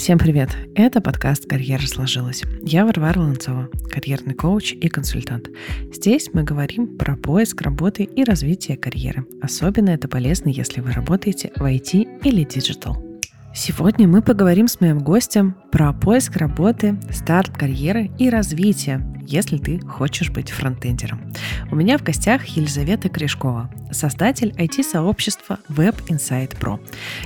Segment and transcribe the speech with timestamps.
[0.00, 0.48] Всем привет!
[0.74, 2.42] Это подкаст «Карьера сложилась».
[2.62, 5.50] Я Варвара Ланцова, карьерный коуч и консультант.
[5.92, 9.26] Здесь мы говорим про поиск работы и развитие карьеры.
[9.42, 13.09] Особенно это полезно, если вы работаете в IT или digital.
[13.52, 19.80] Сегодня мы поговорим с моим гостем про поиск работы, старт карьеры и развитие, если ты
[19.80, 21.32] хочешь быть frontend ером.
[21.68, 26.78] У меня в гостях Елизавета Кряжкова, создатель IT-сообщества Web Insight Pro.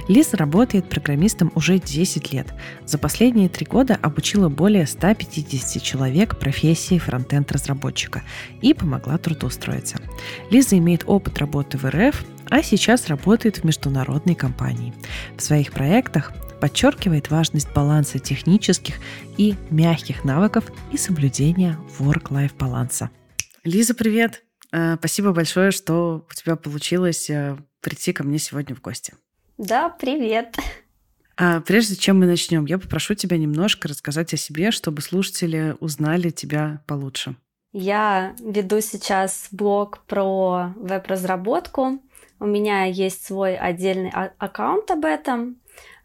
[0.09, 2.55] Лиза работает программистом уже 10 лет.
[2.87, 8.23] За последние три года обучила более 150 человек профессии фронтенд-разработчика
[8.63, 9.99] и помогла трудоустроиться.
[10.51, 14.95] Лиза имеет опыт работы в РФ, а сейчас работает в международной компании.
[15.37, 18.97] В своих проектах подчеркивает важность баланса технических
[19.37, 23.11] и мягких навыков и соблюдения work-life баланса.
[23.65, 24.45] Лиза, привет!
[24.73, 29.15] Э, спасибо большое, что у тебя получилось э, прийти ко мне сегодня в гости.
[29.59, 30.57] Да, привет.
[31.37, 36.31] А прежде чем мы начнем, я попрошу тебя немножко рассказать о себе, чтобы слушатели узнали
[36.31, 37.37] тебя получше.
[37.73, 42.01] Я веду сейчас блог про веб-разработку.
[42.45, 45.57] У меня есть свой отдельный а- аккаунт об этом.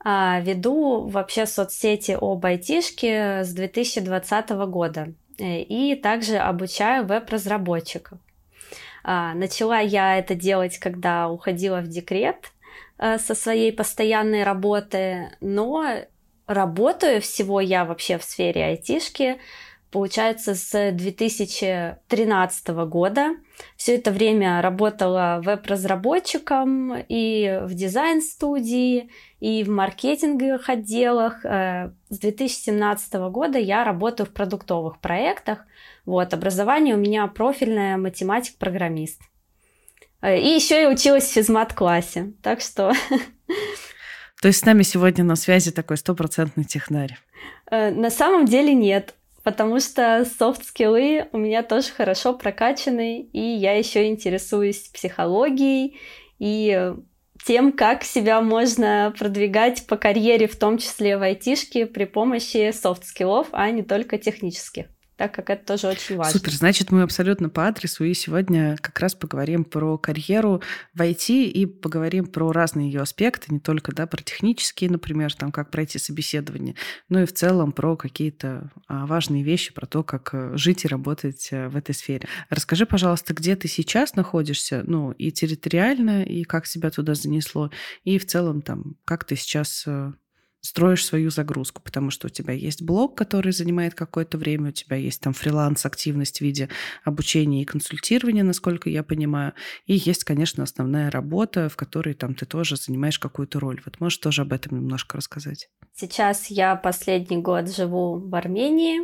[0.02, 5.12] А, веду вообще соцсети об айтишке с 2020 года.
[5.38, 8.20] Э, и также обучаю веб-разработчиков.
[9.04, 12.54] А, начала я это делать, когда уходила в декрет
[13.00, 15.84] э, со своей постоянной работы, но
[16.48, 19.40] работаю всего я вообще в сфере айтишки
[19.92, 23.36] получается, с 2013 года.
[23.76, 31.44] Все это время работала веб-разработчиком и в дизайн-студии, и в маркетинговых отделах.
[31.46, 35.66] Э, с 2017 года я работаю в продуктовых проектах.
[36.06, 39.22] Вот, образование у меня профильное математик-программист.
[40.22, 42.34] Э, и еще я училась в физмат-классе.
[42.42, 42.94] Так что...
[44.42, 47.18] То есть с нами сегодня на связи такой стопроцентный технарь?
[47.70, 53.22] Э, на самом деле нет потому что soft skill ы у меня тоже хорошо прокачаны,
[53.22, 56.00] и я еще интересуюсь психологией
[56.40, 56.94] и
[57.46, 62.97] тем, как себя можно продвигать по карьере, в том числе в айтишке, при помощи soft
[62.97, 64.88] skill ов, а не только технических
[65.20, 66.32] так как это тоже очень важно.
[66.32, 70.62] Супер, значит, мы абсолютно по адресу, и сегодня как раз поговорим про карьеру
[70.94, 75.52] в IT и поговорим про разные ее аспекты, не только да, про технические, например, там,
[75.52, 76.76] как пройти собеседование,
[77.10, 80.88] но и в целом про какие-то а, важные вещи, про то, как э, жить и
[80.88, 82.26] работать э, в этой сфере.
[82.50, 87.72] Расскажи, пожалуйста, где ты сейчас находишься, ну, и территориально, и как себя туда занесло,
[88.06, 90.14] и в целом там, как ты сейчас э,
[90.62, 94.98] строишь свою загрузку, потому что у тебя есть блог, который занимает какое-то время, у тебя
[94.98, 96.70] есть там фриланс-активность в виде
[97.04, 99.54] обучения и консультирования, насколько я понимаю,
[99.86, 103.82] и есть, конечно, основная работа, в которой там ты тоже занимаешь какую-то роль.
[103.86, 105.70] Вот можешь тоже об этом немножко рассказать?
[105.94, 109.02] Сейчас я последний год живу в Армении.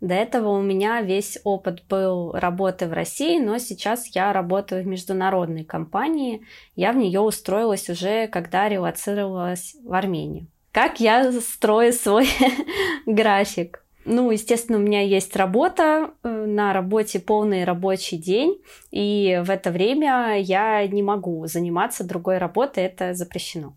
[0.00, 4.86] До этого у меня весь опыт был работы в России, но сейчас я работаю в
[4.86, 6.44] международной компании.
[6.74, 10.48] Я в нее устроилась уже, когда релацировалась в Армению.
[10.72, 12.28] Как я строю свой
[13.06, 13.84] график?
[14.04, 18.60] Ну, естественно, у меня есть работа, э, на работе полный рабочий день,
[18.90, 23.76] и в это время я не могу заниматься другой работой, это запрещено.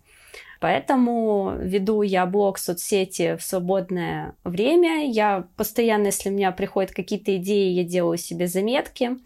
[0.61, 5.11] Поэтому веду я блог соцсети в свободное время.
[5.11, 9.17] Я постоянно, если у меня приходят какие-то идеи, я делаю себе заметки.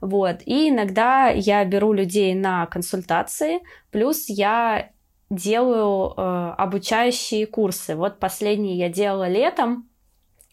[0.00, 0.42] Вот.
[0.44, 3.60] И иногда я беру людей на консультации,
[3.90, 4.90] плюс я
[5.34, 7.96] делаю э, обучающие курсы.
[7.96, 9.88] Вот последний я делала летом.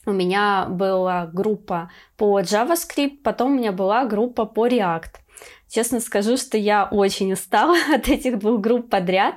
[0.06, 5.22] У меня была группа по JavaScript, потом у меня была группа по React.
[5.70, 9.36] Честно скажу, что я очень устала от этих двух групп подряд.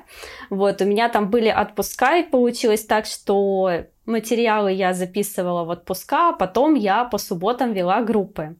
[0.55, 6.29] Вот, у меня там были отпуска, и получилось так, что материалы я записывала в отпуска,
[6.29, 8.57] а потом я по субботам вела группы.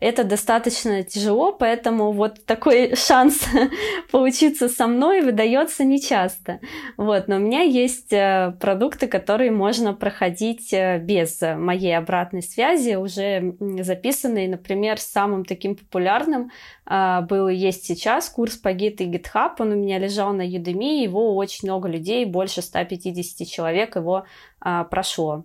[0.00, 3.46] Это достаточно тяжело, поэтому вот такой шанс
[4.10, 6.60] поучиться со мной выдается нечасто.
[6.96, 12.96] Вот, но у меня есть э, продукты, которые можно проходить э, без моей обратной связи,
[12.96, 16.50] уже записанные, например, самым таким популярным
[16.90, 20.42] а, был и есть сейчас курс по Git и GitHub, он у меня лежал на
[20.42, 24.24] Udemy, его очень много людей, больше 150 человек его
[24.60, 25.44] а, прошло.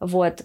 [0.00, 0.42] Вот.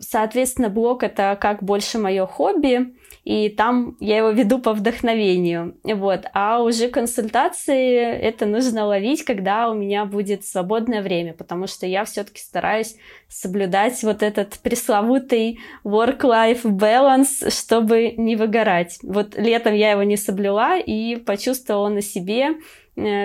[0.00, 2.94] Соответственно, блог это как больше мое хобби,
[3.24, 5.78] и там я его веду по вдохновению.
[5.82, 6.26] Вот.
[6.34, 12.04] А уже консультации это нужно ловить, когда у меня будет свободное время, потому что я
[12.04, 12.96] все-таки стараюсь
[13.28, 18.98] соблюдать вот этот пресловутый work-life balance, чтобы не выгорать.
[19.02, 22.58] Вот летом я его не соблюла и почувствовала на себе,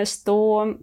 [0.04, 0.78] что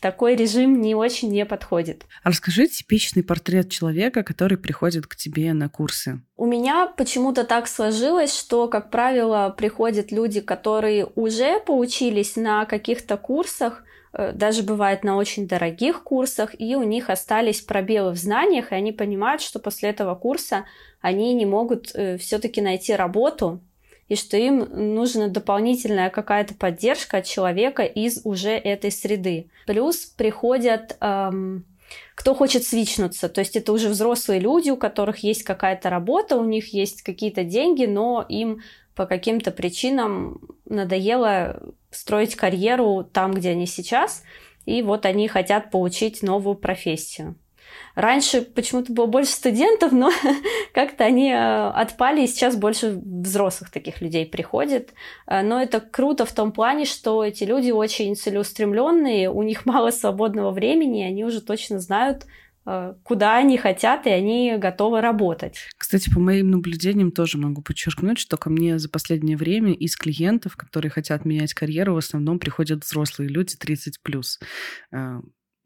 [0.00, 2.04] такой режим не очень мне подходит.
[2.22, 6.20] А расскажи типичный портрет человека, который приходит к тебе на курсы.
[6.36, 13.16] У меня почему-то так сложилось, что, как правило, приходят люди, которые уже поучились на каких-то
[13.16, 18.72] курсах, э, даже бывает на очень дорогих курсах, и у них остались пробелы в знаниях,
[18.72, 20.64] и они понимают, что после этого курса
[21.00, 23.60] они не могут э, все-таки найти работу,
[24.08, 29.50] и что им нужна дополнительная какая-то поддержка от человека из уже этой среды.
[29.66, 31.64] Плюс приходят эм,
[32.14, 36.44] кто хочет свичнуться, то есть это уже взрослые люди, у которых есть какая-то работа, у
[36.44, 38.60] них есть какие-то деньги, но им
[38.94, 44.22] по каким-то причинам надоело строить карьеру там, где они сейчас,
[44.66, 47.36] и вот они хотят получить новую профессию.
[47.98, 50.12] Раньше почему-то было больше студентов, но
[50.72, 54.94] как-то они э, отпали, и сейчас больше взрослых таких людей приходит.
[55.26, 59.90] Э, но это круто в том плане, что эти люди очень целеустремленные, у них мало
[59.90, 62.28] свободного времени, и они уже точно знают,
[62.66, 65.66] э, куда они хотят, и они готовы работать.
[65.76, 70.56] Кстати, по моим наблюдениям тоже могу подчеркнуть, что ко мне за последнее время из клиентов,
[70.56, 73.90] которые хотят менять карьеру, в основном приходят взрослые люди 30+.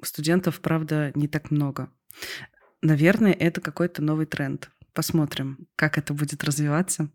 [0.02, 1.90] Студентов, правда, не так много.
[2.82, 4.70] Наверное, это какой-то новый тренд.
[4.92, 7.08] Посмотрим, как это будет развиваться.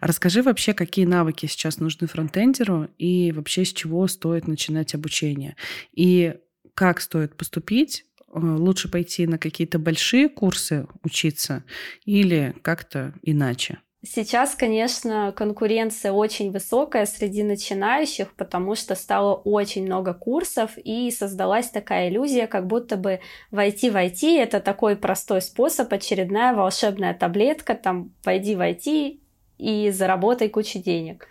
[0.00, 5.56] Расскажи вообще, какие навыки сейчас нужны фронтендеру и вообще с чего стоит начинать обучение.
[5.92, 6.34] И
[6.74, 11.64] как стоит поступить, э, лучше пойти на какие-то большие курсы учиться
[12.04, 13.78] или как-то иначе?
[14.06, 21.70] Сейчас, конечно, конкуренция очень высокая среди начинающих, потому что стало очень много курсов, и создалась
[21.70, 23.20] такая иллюзия, как будто бы
[23.50, 29.20] войти в IT— это такой простой способ, очередная волшебная таблетка, там, войди в IT
[29.56, 31.26] и заработай кучу денег.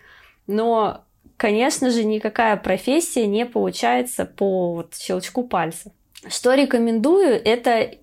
[0.48, 1.04] Но,
[1.36, 5.92] конечно же, никакая профессия не получается по вот щелчку пальцев.
[6.26, 7.98] Что рекомендую, это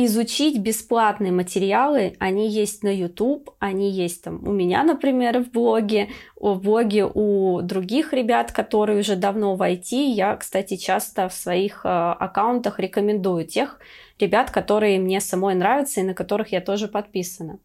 [0.00, 2.14] изучить бесплатные материалы.
[2.20, 7.60] Они есть на YouTube, они есть там у меня, например, в блоге, в блоге у
[7.62, 9.90] других ребят, которые уже давно в IT.
[9.90, 13.80] Я, кстати, часто в своих э, аккаунтах рекомендую тех
[14.20, 17.58] ребят, которые мне самой нравятся и на которых я тоже подписана.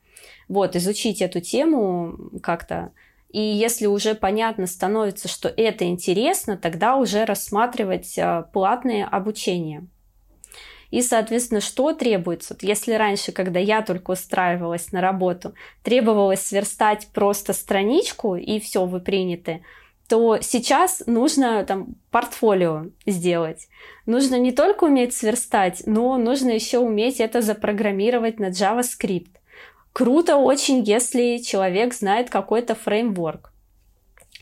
[0.50, 2.94] Вот, изучить эту тему как-то.
[3.30, 9.86] И если уже понятно становится, что это интересно, тогда уже рассматривать э, платные обучения.
[10.94, 12.56] И, соответственно, что требуется?
[12.62, 19.00] Если раньше, когда я только устраивалась на работу, требовалось сверстать просто страничку, и все, вы
[19.00, 19.64] приняты,
[20.08, 23.70] то сейчас нужно там портфолио сделать.
[24.06, 29.32] Нужно не только уметь сверстать, но нужно еще уметь это запрограммировать на JavaScript.
[29.94, 33.53] Круто очень, если человек знает какой-то фреймворк.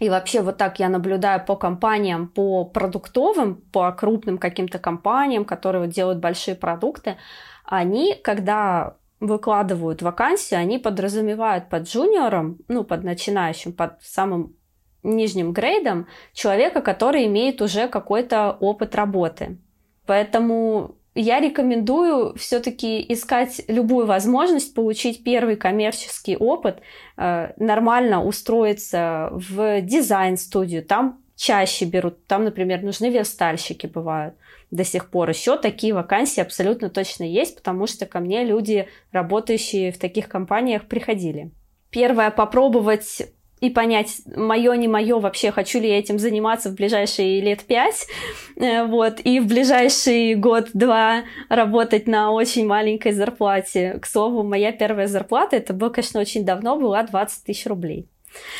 [0.01, 5.83] И вообще вот так я наблюдаю по компаниям, по продуктовым, по крупным каким-то компаниям, которые
[5.83, 7.17] вот делают большие продукты,
[7.65, 14.55] они, когда выкладывают вакансию, они подразумевают под джуниором, ну, под начинающим, под самым
[15.03, 19.59] нижним грейдом человека, который имеет уже какой-то опыт работы.
[20.07, 26.81] Поэтому я рекомендую все-таки искать любую возможность получить первый коммерческий опыт,
[27.17, 30.83] э, нормально устроиться в дизайн-студию.
[30.83, 34.35] Там чаще берут, там, например, нужны верстальщики бывают
[34.69, 35.29] до сих пор.
[35.29, 40.87] Еще такие вакансии абсолютно точно есть, потому что ко мне люди, работающие в таких компаниях,
[40.87, 41.51] приходили.
[41.89, 43.23] Первое, попробовать
[43.61, 48.07] и понять, мое, не мое, вообще хочу ли я этим заниматься в ближайшие лет пять,
[48.55, 53.99] э, вот, и в ближайший год-два работать на очень маленькой зарплате.
[54.01, 58.09] К слову, моя первая зарплата, это было, конечно, очень давно, была 20 тысяч рублей.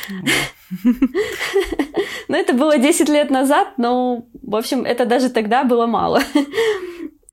[2.28, 6.22] Ну, это было 10 лет назад, но, в общем, это даже тогда было мало.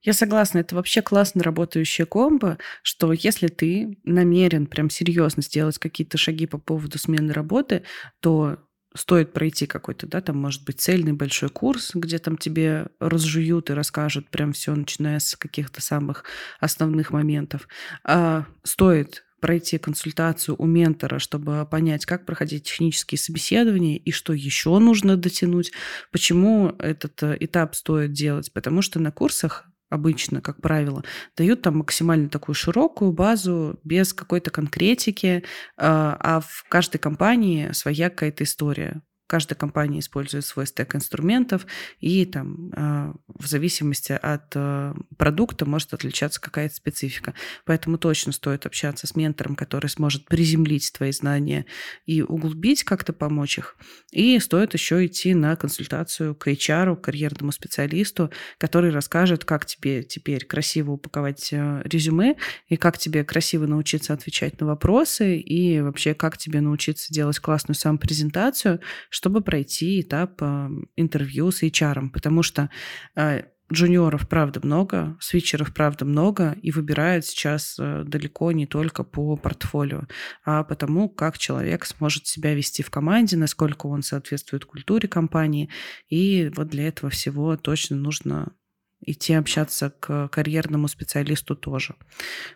[0.09, 6.17] Я согласна, это вообще классно работающая комбо, что если ты намерен прям серьезно сделать какие-то
[6.17, 7.83] шаги по поводу смены работы,
[8.19, 8.57] то
[8.95, 13.73] стоит пройти какой-то, да, там, может быть, цельный большой курс, где там тебе разжуют и
[13.73, 16.23] расскажут прям все, начиная с каких-то самых
[16.59, 17.67] основных моментов.
[18.03, 24.79] А стоит пройти консультацию у ментора, чтобы понять, как проходить технические собеседования и что еще
[24.79, 25.71] нужно дотянуть,
[26.11, 28.51] почему этот э, этап стоит делать.
[28.51, 31.03] Потому что на курсах обычно, как правило,
[31.35, 35.43] дают там максимально такую широкую базу без какой-то конкретики,
[35.77, 41.67] а, а в каждой компании своя какая-то история каждая компания использует свой стек инструментов,
[41.99, 47.35] и там а, в зависимости от а, продукта может отличаться какая-то специфика.
[47.63, 51.67] Поэтому точно стоит общаться с ментором, который сможет приземлить твои знания
[52.07, 53.75] и углубить, как-то помочь их.
[54.11, 60.01] И стоит еще идти на консультацию к HR, к карьерному специалисту, который расскажет, как тебе
[60.01, 62.35] теперь красиво упаковать э, резюме
[62.67, 67.75] и как тебе красиво научиться отвечать на вопросы и вообще как тебе научиться делать классную
[67.75, 68.79] самопрезентацию,
[69.19, 72.09] чтобы пройти этап э, интервью с HR.
[72.09, 72.69] Потому что
[73.17, 80.03] э, джуниоров, правда, много, свитчеров, правда, много, и выбирают сейчас далеко не только по портфолио,
[80.45, 85.69] а потому, как человек сможет себя вести в команде, насколько он соответствует культуре компании.
[86.07, 88.53] И вот для этого всего точно нужно
[89.01, 91.95] идти общаться к карьерному специалисту тоже.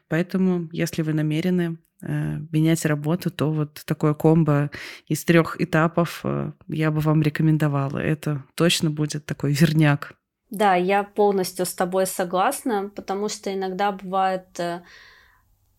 [0.08, 4.70] Поэтому, если вы намерены э, менять работу, то вот такое комбо
[5.08, 7.98] из трех этапов э, я бы вам рекомендовала.
[7.98, 10.14] Это точно будет такой верняк.
[10.50, 14.84] Да, я полностью с тобой согласна, потому что иногда бывает э,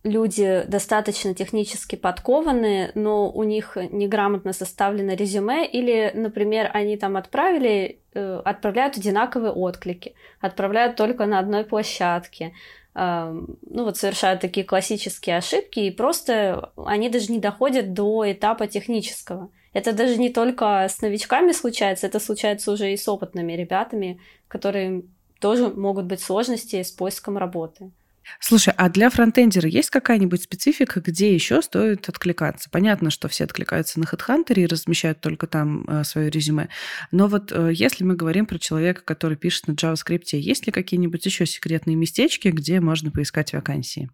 [0.05, 7.99] люди достаточно технически подкованные, но у них неграмотно составлено резюме, или, например, они там отправили,
[8.13, 12.53] э, отправляют одинаковые отклики, отправляют только на одной площадке,
[12.95, 19.51] ну вот совершают такие классические ошибки, и просто они даже не доходят до этапа технического.
[19.73, 25.03] Это даже не только с новичками случается, это случается уже и с опытными ребятами, которые
[25.41, 27.91] тоже могут быть сложности с поиском работы.
[28.41, 32.69] Слушай, а для фронтендера есть какая-нибудь специфика, где еще стоит откликаться?
[32.71, 36.69] Понятно, что все откликаются на HeadHunter и размещают только там э, свое резюме.
[37.11, 41.25] Но вот э, если мы говорим про человека, который пишет на JavaScript, есть ли какие-нибудь
[41.25, 44.11] еще секретные местечки, где можно поискать вакансии?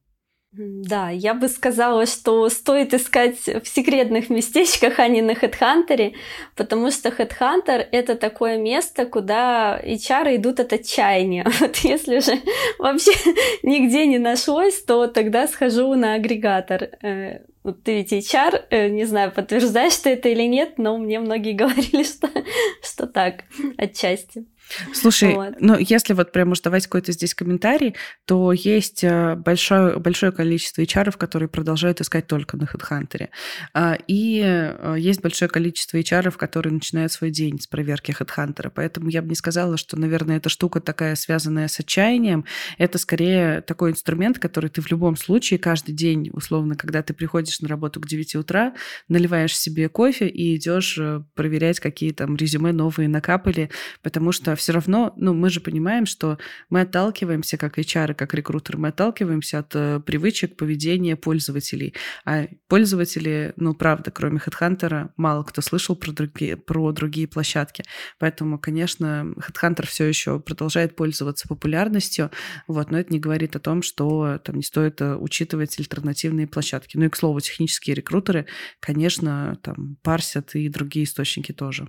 [0.52, 6.12] Да, я бы сказала, что стоит искать в секретных местечках, а не на HeadHunter,
[6.56, 11.46] потому что HeadHunter— это такое место, куда HR идут от отчаяния.
[11.60, 12.32] Вот если же
[12.78, 13.12] вообще
[13.62, 16.88] нигде не нашлось, то тогда схожу на агрегатор.
[17.00, 17.44] Э,
[17.84, 22.02] ты ведь HR, э, не знаю, подтверждаешь ты это или нет, но мне многие говорили,
[22.02, 22.28] что,
[22.82, 23.44] что так,
[23.78, 24.46] отчасти.
[24.92, 25.54] Слушай, вот.
[25.60, 30.82] ну если вот прям уж давать какой-то здесь комментарий, то есть э, большое, большое количество
[30.82, 33.28] HR, которые продолжают искать только на HeadHunter.
[33.74, 38.70] А, и э, есть большое количество HR, которые начинают свой день с проверки HeadHunter.
[38.74, 42.44] Поэтому я бы не сказала, что, наверное, эта штука такая связанная с отчаянием.
[42.78, 47.60] Это скорее такой инструмент, который ты в любом случае каждый день, условно, когда ты приходишь
[47.60, 48.74] на работу к 9 утра,
[49.08, 53.70] наливаешь себе кофе и идешь э, проверять, какие там резюме новые накапали,
[54.02, 56.38] потому что все равно, ну, мы же понимаем, что
[56.68, 61.94] мы отталкиваемся, как HR, как рекрутеры, мы отталкиваемся от э, привычек поведения пользователей.
[62.24, 67.82] А пользователи, ну, правда, кроме HeadHunter, мало кто слышал про другие, про другие площадки.
[68.18, 72.30] Поэтому, конечно, HeadHunter все еще продолжает пользоваться популярностью,
[72.68, 76.98] вот, но это не говорит о том, что там не стоит э, учитывать альтернативные площадки.
[76.98, 78.46] Ну и, к слову, технические рекрутеры,
[78.78, 81.88] конечно, там парсят и другие источники тоже.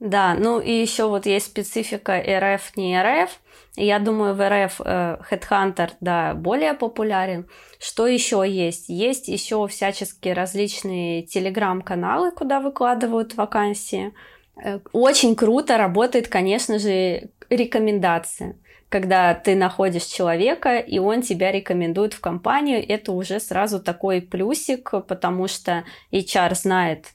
[0.00, 3.38] Да, ну и еще вот есть специфика РФ, не РФ.
[3.76, 7.46] Я думаю, в РФ э, Headhunter, да, более популярен.
[7.78, 8.88] Что еще есть?
[8.88, 14.14] Есть еще всяческие различные телеграм-каналы, куда выкладывают вакансии.
[14.56, 18.56] Э, очень круто работает, конечно же, рекомендация.
[18.88, 24.92] Когда ты находишь человека, и он тебя рекомендует в компанию, это уже сразу такой плюсик,
[25.06, 27.08] потому что HR знает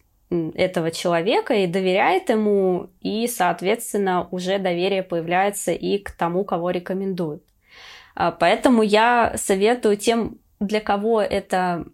[0.56, 7.44] этого человека и доверяет ему, и, соответственно, уже доверие появляется и к тому, кого рекомендуют.
[8.16, 11.86] А, поэтому я советую тем, для кого это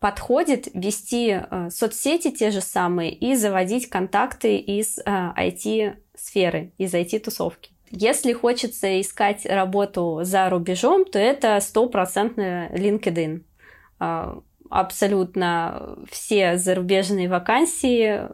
[0.00, 7.70] подходит, вести э, соцсети те же самые и заводить контакты из IT-сферы, э, из IT-тусовки.
[7.90, 13.42] Если хочется искать работу за рубежом, то это стопроцентно LinkedIn
[14.00, 14.40] а,
[14.72, 18.28] абсолютно все зарубежные вакансии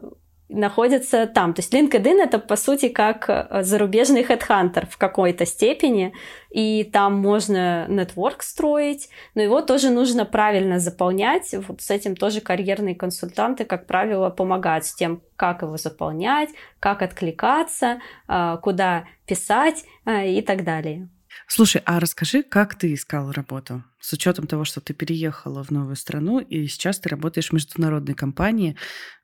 [0.49, 1.53] находятся там.
[1.53, 6.13] То есть LinkedIn это по сути как э, зарубежный headhunter в какой-то степени,
[6.49, 11.53] и там можно нетворк строить, но его тоже нужно правильно заполнять.
[11.67, 17.03] Вот с этим тоже карьерные консультанты, как правило, помогают с тем, как его заполнять, как
[17.03, 21.09] откликаться, э, куда писать э, и так далее.
[21.47, 23.83] Слушай, а расскажи, как ты искал работу?
[23.99, 28.13] С учетом того, что ты переехала в новую страну, и сейчас ты работаешь в международной
[28.15, 28.75] компании.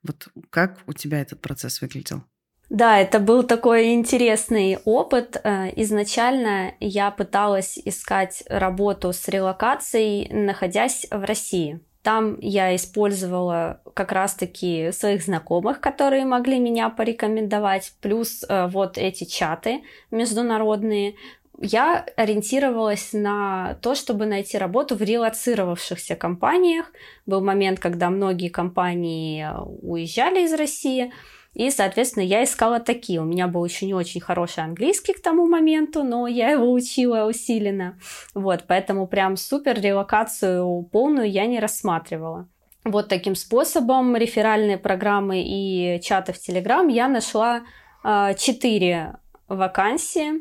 [0.04, 2.24] Вот как у тебя этот процесс выглядел?
[2.70, 5.40] Да, это был такой интересный опыт.
[5.44, 11.80] Э, изначально я пыталась искать работу с релокацией, находясь в России.
[12.02, 19.24] Там я использовала как раз-таки своих знакомых, которые могли меня порекомендовать, плюс э, вот эти
[19.24, 19.82] чаты
[20.12, 21.16] международные.
[21.62, 26.92] Я ориентировалась на то, чтобы найти работу в релацировавшихся компаниях.
[27.26, 31.14] Был момент, когда многие компании э, уезжали из России,
[31.56, 33.22] и, соответственно, я искала такие.
[33.22, 37.26] У меня был еще не очень хороший английский к тому моменту, но я его учила
[37.26, 37.98] усиленно.
[38.34, 42.50] Вот, поэтому прям супер релокацию полную я не рассматривала.
[42.84, 47.64] Вот таким способом реферальные программы и чаты в Телеграм я нашла
[48.04, 49.16] а, четыре
[49.48, 50.34] вакансии.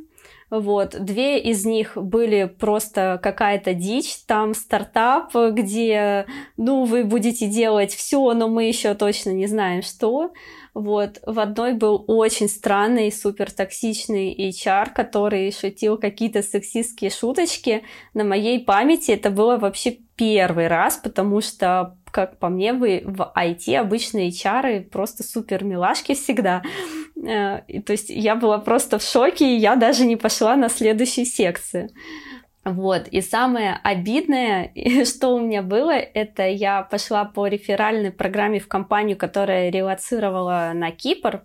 [0.50, 7.94] Вот, две из них были просто какая-то дичь, там стартап, где, ну, вы будете делать
[7.94, 10.32] все, но мы еще точно не знаем, что.
[10.74, 11.20] Вот.
[11.24, 17.84] В одной был очень странный, супер токсичный HR, который шутил какие-то сексистские шуточки.
[18.12, 23.32] На моей памяти это было вообще первый раз, потому что как по мне, вы в
[23.36, 26.62] IT обычные HR просто супер милашки всегда.
[27.16, 30.68] Э, и, то есть я была просто в шоке, и я даже не пошла на
[30.68, 31.90] следующую секцию.
[32.64, 33.08] Вот.
[33.08, 34.72] И самое обидное,
[35.04, 40.90] что у меня было, это я пошла по реферальной программе в компанию, которая релацировала на
[40.90, 41.44] Кипр.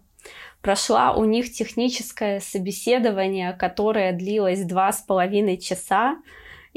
[0.61, 6.17] Прошла у них техническое собеседование, которое длилось два с половиной часа.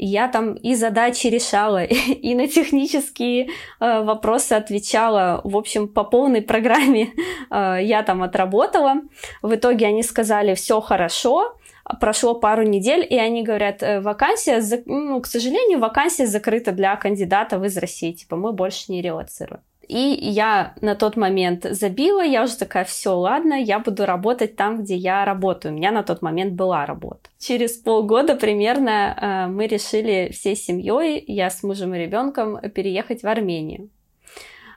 [0.05, 1.83] Я там и задачи решала,
[2.23, 3.47] и на технические
[3.79, 5.39] э, вопросы отвечала.
[5.45, 7.13] В общем, по полной программе
[7.49, 8.95] э, я там отработала.
[9.41, 11.57] В итоге они сказали, все хорошо,
[12.01, 17.63] прошло пару недель, и они говорят, «Э, вакансия, ну, к сожалению, вакансия закрыта для кандидатов
[17.63, 19.61] из России, типа мы больше не релацируем.
[19.87, 24.83] И я на тот момент забила, я уже такая, все, ладно, я буду работать там,
[24.83, 25.73] где я работаю.
[25.73, 27.29] У меня на тот момент была работа.
[27.39, 33.27] Через полгода примерно э, мы решили всей семьей, я с мужем и ребенком, переехать в
[33.27, 33.89] Армению.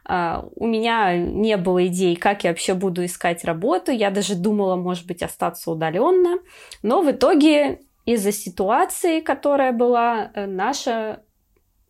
[0.09, 3.91] А, у меня не было идей, как я вообще буду искать работу.
[3.91, 6.39] Я даже думала, может быть, остаться удаленно.
[6.83, 11.23] Но в итоге из-за ситуации, которая была, э, наша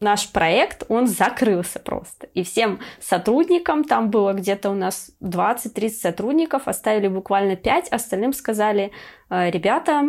[0.01, 2.29] наш проект, он закрылся просто.
[2.35, 8.93] И всем сотрудникам, там было где-то у нас 20-30 сотрудников, оставили буквально 5, остальным сказали,
[9.31, 10.05] «Э, ребята,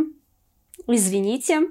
[0.87, 1.69] извините,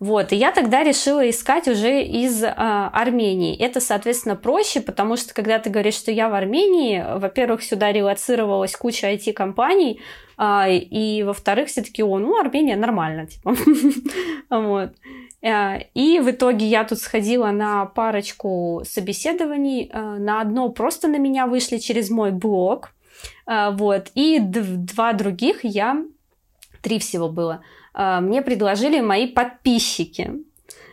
[0.00, 3.54] вот, и я тогда решила искать уже из а, Армении.
[3.54, 8.74] Это, соответственно, проще, потому что когда ты говоришь, что я в Армении, во-первых, сюда релацировалась
[8.74, 10.00] куча IT-компаний,
[10.38, 13.54] а, и, во-вторых, все таки о, ну, Армения нормально, типа.
[14.50, 14.92] вот.
[15.42, 19.90] А, и в итоге я тут сходила на парочку собеседований.
[19.92, 22.90] А, на одно просто на меня вышли через мой блог.
[23.46, 24.10] А, вот.
[24.14, 26.04] И два других я...
[26.82, 30.32] Три всего было– мне предложили мои подписчики.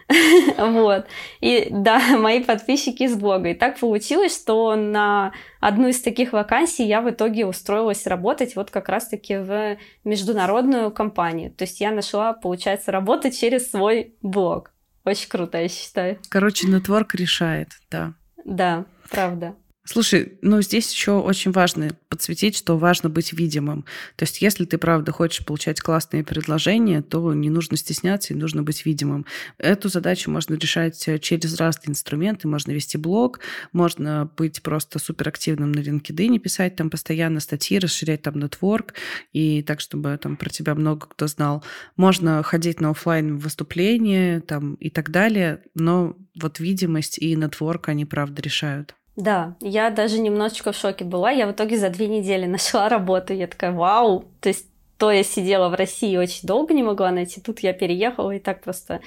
[0.58, 1.06] вот.
[1.42, 3.50] И да, мои подписчики из блога.
[3.50, 8.72] И так получилось, что на одну из таких вакансий я в итоге устроилась работать вот
[8.72, 11.52] как раз-таки в международную компанию.
[11.52, 14.72] То есть я нашла, получается, работу через свой блог.
[15.04, 16.20] Очень круто, я считаю.
[16.30, 18.14] Короче, нетворк решает, да.
[18.44, 19.56] Да, правда.
[19.90, 23.86] Слушай, ну здесь еще очень важно подсветить, что важно быть видимым.
[24.18, 28.64] То есть если ты, правда, хочешь получать классные предложения, то не нужно стесняться и нужно
[28.64, 29.26] быть видимым.
[29.58, 32.50] Эту задачу можно решать э, через разные инструменты.
[32.50, 33.40] Можно вести блог,
[33.72, 38.94] можно быть просто суперактивным на LinkedIn, писать там постоянно статьи, расширять там нетворк,
[39.32, 41.64] и так, чтобы там про тебя много кто знал.
[41.96, 48.04] Можно ходить на офлайн выступления там, и так далее, но вот видимость и нетворк, они,
[48.04, 48.94] правда, решают.
[49.18, 51.32] Да, я даже немножечко в шоке была.
[51.32, 53.34] Я в итоге за две недели нашла работу.
[53.34, 54.26] Я такая, вау!
[54.40, 58.32] То есть то я сидела в России очень долго не могла найти, тут я переехала
[58.32, 59.02] и так просто...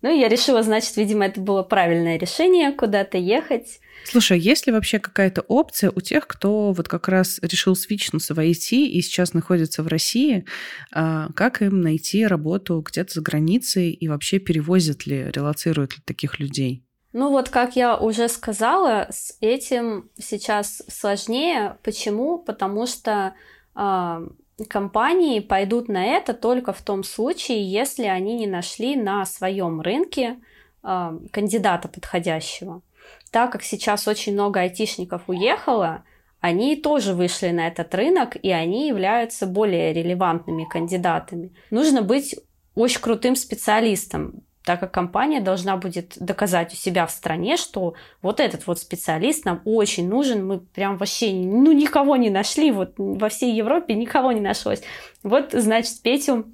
[0.00, 3.80] Ну, я решила, значит, видимо, это было правильное решение, куда-то ехать.
[4.04, 8.34] Слушай, а есть ли вообще какая-то опция у тех, кто вот как раз решил свичнуться
[8.34, 10.44] в IT и сейчас находится в России,
[10.92, 16.38] а, как им найти работу где-то за границей и вообще перевозят ли, релацируют ли таких
[16.38, 16.83] людей?
[17.14, 21.78] Ну вот, как я уже сказала, с этим сейчас сложнее.
[21.84, 22.38] Почему?
[22.38, 23.34] Потому что
[23.76, 24.28] э,
[24.68, 30.40] компании пойдут на это только в том случае, если они не нашли на своем рынке
[30.82, 32.82] э, кандидата подходящего.
[33.30, 36.02] Так как сейчас очень много айтишников уехало,
[36.40, 41.54] они тоже вышли на этот рынок, и они являются более релевантными кандидатами.
[41.70, 42.34] Нужно быть
[42.74, 48.40] очень крутым специалистом так как компания должна будет доказать у себя в стране, что вот
[48.40, 53.28] этот вот специалист нам очень нужен, мы прям вообще ну, никого не нашли, вот во
[53.28, 54.80] всей Европе никого не нашлось.
[55.22, 56.46] Вот, значит, Петю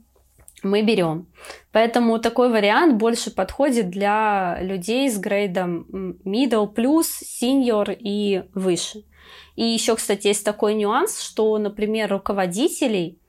[0.62, 1.28] мы берем.
[1.72, 5.86] Поэтому такой вариант больше подходит для людей с грейдом
[6.24, 9.04] middle plus, senior и выше.
[9.54, 13.19] И еще, кстати, есть такой нюанс, что, например, руководителей,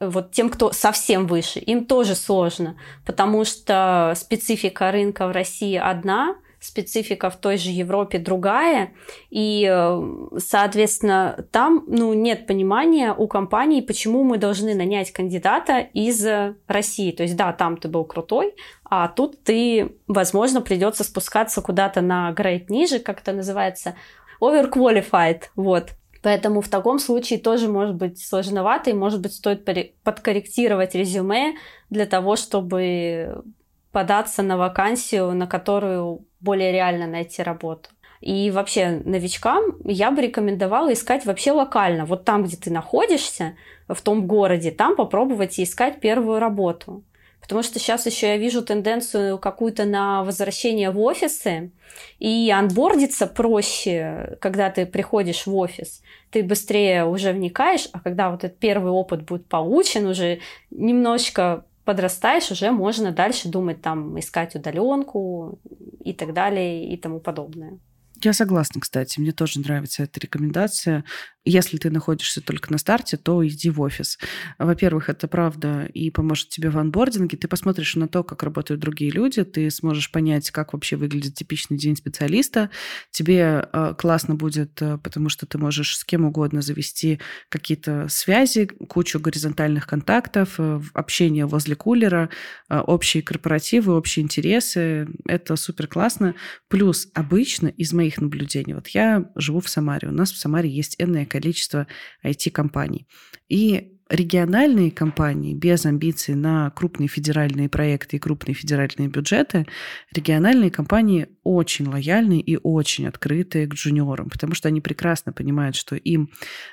[0.00, 6.36] вот тем, кто совсем выше, им тоже сложно, потому что специфика рынка в России одна–
[6.60, 8.92] специфика в той же Европе другая,
[9.30, 10.02] и, э,
[10.38, 16.24] соответственно, там ну, нет понимания у компании, почему мы должны нанять кандидата из
[16.66, 17.12] России.
[17.12, 22.30] То есть, да, там ты был крутой, а тут ты, возможно, придется спускаться куда-то на
[22.32, 23.94] грейд ниже, как это называется,
[24.40, 25.90] overqualified, вот.
[26.22, 29.64] Поэтому в таком случае тоже может быть сложновато, и, может быть, стоит
[30.02, 31.54] подкорректировать резюме
[31.88, 33.42] для того, чтобы
[33.90, 37.90] податься на вакансию, на которую более реально найти работу.
[38.20, 42.04] И вообще новичкам я бы рекомендовала искать вообще локально.
[42.04, 43.56] Вот там, где ты находишься,
[43.88, 47.02] в том городе, там попробовать искать первую работу.
[47.50, 51.72] Потому что сейчас еще я вижу тенденцию какую-то на возвращение в офисы,
[52.20, 56.00] и анбордиться проще, когда ты приходишь в офис.
[56.30, 60.38] Ты быстрее уже вникаешь, а когда вот этот первый опыт будет получен, уже
[60.70, 65.58] немножечко подрастаешь, уже можно дальше думать, там, искать удаленку
[66.04, 67.80] и так далее и тому подобное.
[68.22, 69.18] Я согласна, кстати.
[69.18, 71.04] Мне тоже нравится эта рекомендация.
[71.46, 74.18] Если ты находишься только на старте, то иди в офис.
[74.58, 77.38] Во-первых, это правда и поможет тебе в анбординге.
[77.38, 81.78] Ты посмотришь на то, как работают другие люди, ты сможешь понять, как вообще выглядит типичный
[81.78, 82.68] день специалиста.
[83.10, 88.66] Тебе э, классно будет, э, потому что ты можешь с кем угодно завести какие-то связи,
[88.66, 92.28] кучу горизонтальных контактов, э, общение возле кулера,
[92.68, 95.08] общие корпоративы, общие интересы.
[95.26, 96.34] Это супер классно.
[96.68, 100.96] Плюс обычно из моих наблюдений, вот я живу в Самаре, у нас в Самаре есть
[100.98, 101.86] энное количество
[102.24, 103.06] IT-компаний.
[103.48, 109.66] И региональные компании без амбиций на крупные федеральные проекты и крупные федеральные бюджеты,
[110.12, 115.94] региональные компании очень лояльны и очень открыты к джуниорам, потому что они прекрасно понимают, что
[115.94, 116.30] им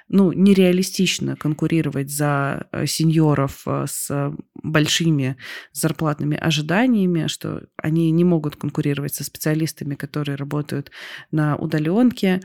[0.09, 5.37] ну, нереалистично конкурировать за э, сеньоров э, с большими
[5.73, 10.91] зарплатными ожиданиями, что они не могут конкурировать со специалистами, которые работают
[11.29, 12.41] на удаленке,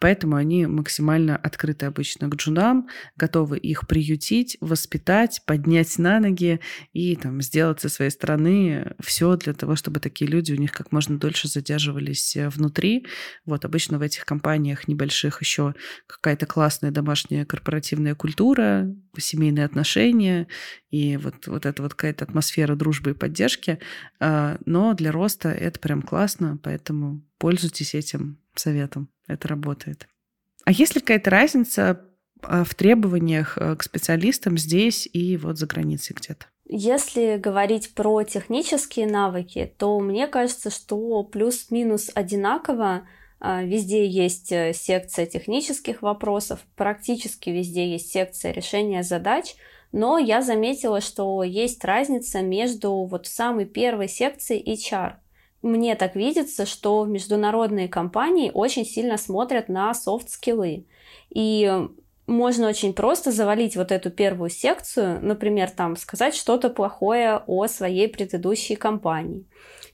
[0.00, 6.60] Поэтому они максимально открыты обычно к джунам, готовы их приютить, воспитать, поднять на ноги
[6.92, 10.92] и там, сделать со своей стороны все для того, чтобы такие люди у них как
[10.92, 13.06] можно дольше задерживались э, внутри.
[13.44, 15.74] Вот обычно в этих компаниях небольших еще
[16.06, 20.48] какая-то классная домашняя корпоративная культура, семейные отношения
[20.90, 23.78] и вот, вот эта вот какая-то атмосфера дружбы и поддержки.
[24.20, 30.06] А, но для роста это прям классно, поэтому пользуйтесь этим советом это работает.
[30.64, 32.00] А есть ли какая-то разница
[32.42, 36.46] а, в требованиях э, к специалистам здесь и вот за границей где-то?
[36.64, 43.06] Если говорить про технические навыки, то мне кажется, что плюс-минус одинаково.
[43.40, 49.56] А, везде есть э, секция технических вопросов, практически везде есть секция решения задач,
[49.90, 55.16] но я заметила, что есть разница между вот самой первой секцией HR
[55.62, 60.86] мне так видится, что международные компании очень сильно смотрят на софт-скиллы.
[61.30, 61.88] И
[62.26, 68.08] можно очень просто завалить вот эту первую секцию, например, там сказать что-то плохое о своей
[68.08, 69.44] предыдущей компании.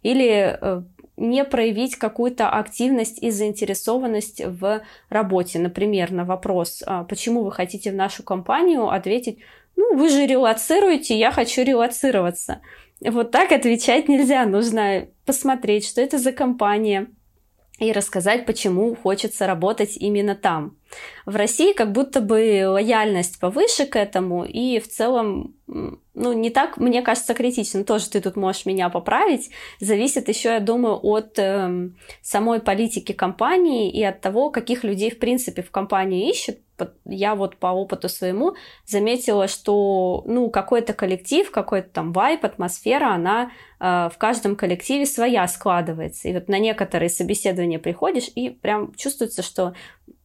[0.03, 0.83] Или э,
[1.17, 5.59] не проявить какую-то активность и заинтересованность в работе.
[5.59, 9.39] Например, на вопрос, а почему вы хотите в нашу компанию, ответить,
[9.77, 12.61] ну, вы же релацируете, я хочу релацироваться.
[13.01, 14.45] Вот так отвечать нельзя.
[14.45, 17.09] Нужно посмотреть, что это за компания,
[17.79, 20.77] и рассказать, почему хочется работать именно там.
[21.27, 26.77] В России как будто бы лояльность повыше к этому, и в целом, ну, не так,
[26.77, 27.85] мне кажется, критично.
[27.85, 29.51] Тоже ты тут можешь меня поправить.
[29.79, 35.21] Зависит еще, я думаю, от э, самой политики компании и от того, каких людей, в
[35.21, 36.57] принципе, в компании ищут.
[37.05, 38.55] Я вот по опыту своему
[38.87, 45.47] заметила, что, ну, какой-то коллектив, какой-то там вайп, атмосфера, она э, в каждом коллективе своя
[45.49, 46.29] складывается.
[46.29, 49.75] И вот на некоторые собеседования приходишь, и прям чувствуется, что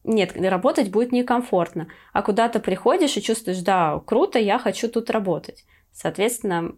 [0.03, 1.87] нет, работать будет некомфортно.
[2.11, 5.65] А куда то приходишь и чувствуешь, да, круто, я хочу тут работать.
[5.91, 6.75] Соответственно,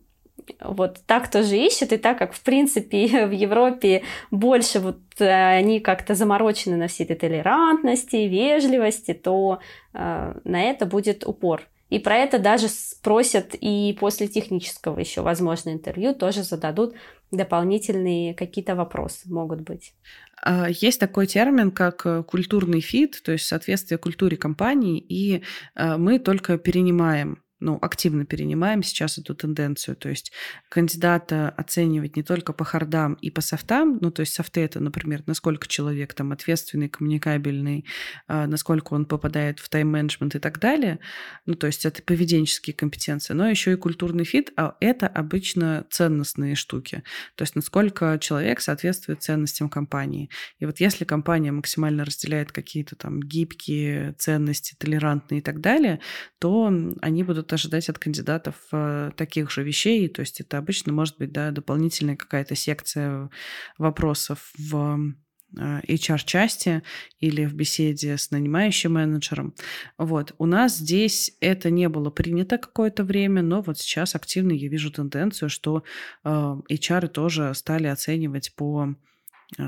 [0.60, 5.80] вот так тоже ищет, и так как, в принципе, в Европе больше вот э, они
[5.80, 9.60] как-то заморочены на всей этой толерантности, вежливости, то
[9.94, 11.64] э, на это будет упор.
[11.90, 16.96] И про это даже спросят и после технического еще, возможно, интервью тоже зададут
[17.32, 19.94] дополнительные какие-то вопросы, могут быть.
[20.42, 25.44] А, есть такой термин, как э, культурный фит, то есть соответствие культуре компании, и
[25.76, 29.96] э, мы только перенимаем ну, активно перенимаем сейчас эту тенденцию.
[29.96, 30.32] То есть
[30.70, 34.80] кандидата оценивать не только по hard ам и по софтам, ну, то есть софты это,
[34.80, 37.86] например, насколько человек там ответственный, коммуникабельный,
[38.28, 41.00] а, насколько он попадает в тайм-менеджмент и так далее.
[41.46, 46.56] Ну, то есть это поведенческие компетенции, но еще и культурный fit, а это обычно ценностные
[46.56, 47.04] штуки.
[47.36, 50.30] То есть насколько человек соответствует ценностям компании.
[50.60, 56.02] И вот если компания максимально разделяет какие-то там гибкие ценности, толерантные и так далее,
[56.40, 60.08] то они будут будут ожидать от кандидатов э, таких же вещей.
[60.10, 63.30] То есть это обычно может быть да, дополнительная какая-то секция
[63.78, 65.14] вопросов в
[65.58, 66.82] HR-части э,
[67.20, 69.54] или в беседе с нанимающим менеджером.
[69.98, 70.34] Вот.
[70.38, 74.92] У нас здесь это не было принято какое-то время, но вот сейчас активно я вижу
[74.92, 75.84] тенденцию, что
[76.24, 78.96] э, HR тоже стали оценивать по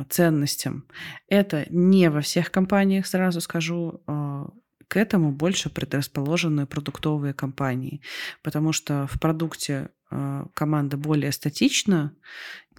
[0.10, 0.88] ценностям.
[1.28, 4.02] Это не во всех компаниях, сразу скажу
[4.88, 8.02] к этому больше предрасположены продуктовые компании,
[8.44, 12.14] потому что в продукте э, команда более статична.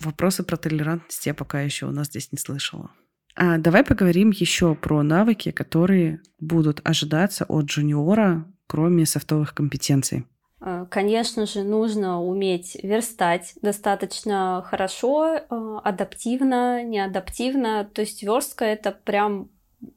[0.01, 2.90] Вопросы про толерантность я пока еще у нас здесь не слышала.
[3.35, 10.27] А давай поговорим еще про навыки, которые будут ожидаться от джуниора, кроме софтовых компетенций.
[10.61, 17.88] Э, конечно же, нужно уметь верстать достаточно хорошо, э, адаптивно, неадаптивно.
[17.92, 19.51] То есть верстка это прям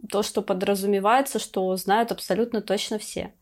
[0.09, 3.33] то, что подразумевается, что знают абсолютно точно все.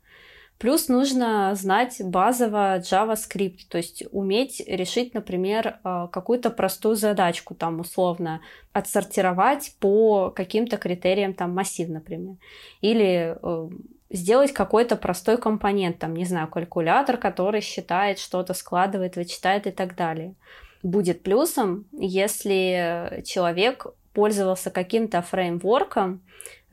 [0.59, 7.79] Плюс нужно знать базово JavaScript, то есть уметь решить, например, э, какую-то простую задачку, там
[7.79, 8.41] условно
[8.73, 12.35] отсортировать по каким-то критериям, там массив, например,
[12.81, 13.69] или э,
[14.09, 19.95] сделать какой-то простой компонент, там, не знаю, калькулятор, который считает что-то, складывает, вычитает и так
[19.95, 20.35] далее.
[20.83, 23.87] Будет плюсом, если человек
[24.19, 26.19] пользовался каким-то фреймворком,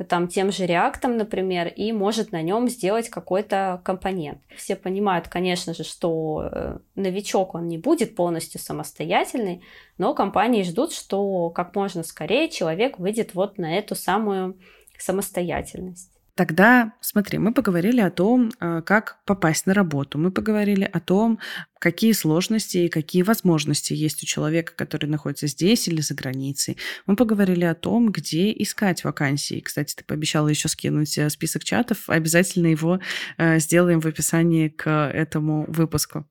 [0.09, 4.41] там тем же React, например, и может на нем сделать какой-то компонент.
[4.57, 9.63] Все понимают, конечно же, что э, новичок он не будет полностью самостоятельный,
[9.97, 14.57] но компании ждут, что как можно скорее человек выйдет вот на эту самую
[14.99, 16.11] самостоятельность.
[16.35, 20.19] Тогда, смотри, мы поговорили о том, э, как попасть на работу.
[20.19, 21.39] Мы поговорили о том,
[21.79, 26.77] какие сложности и какие возможности есть у человека, который находится здесь или за границей.
[27.07, 29.61] Мы поговорили о том, где искать вакансии.
[29.61, 32.09] Кстати, ты пообещала еще скинуть э, список чатов.
[32.09, 33.01] Обязательно его
[33.37, 36.27] э, сделаем в описании к этому выпуску.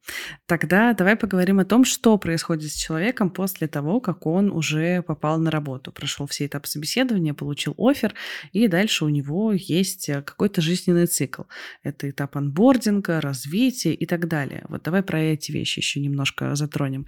[0.45, 5.38] Тогда давай поговорим о том, что происходит с человеком после того, как он уже попал
[5.39, 8.13] на работу, прошел все этапы собеседования, получил офер,
[8.51, 11.43] и дальше у него есть э, какой-то жизненный цикл.
[11.84, 14.65] Это этап анбординга, развития и так далее.
[14.69, 17.06] Вот давай про эти вещи еще немножко затронем.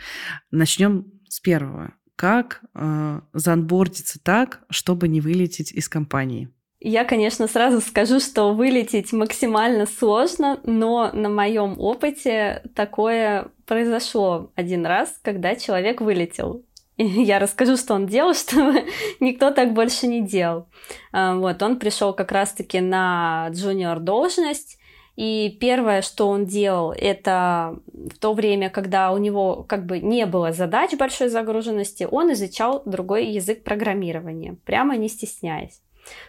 [0.51, 1.93] Начнем с первого.
[2.15, 6.49] Как э, заанбордиться так, чтобы не вылететь из компании?
[6.79, 14.85] Я, конечно, сразу скажу, что вылететь максимально сложно, но на моем опыте такое произошло один
[14.85, 16.63] раз, когда человек вылетел.
[16.97, 18.85] И я расскажу, что он делал, чтобы
[19.19, 20.67] никто так больше не делал.
[21.11, 24.76] А, вот, он пришел как раз-таки на джуниор должность,
[25.17, 30.27] и первое, что он делал, это в то время, когда у него как бы не
[30.27, 35.81] было задач большой загруженности, он изучал другой язык программирования, прямо не стесняясь.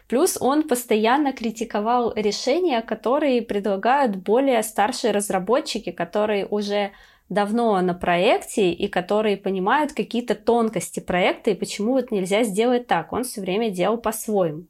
[0.09, 6.93] Плюс он постоянно критиковал решения, которые предлагают более старшие разработчики, которые уже
[7.29, 13.13] давно на проекте и которые понимают какие-то тонкости проекта и почему вот нельзя сделать так.
[13.13, 14.65] Он все время делал по-своему.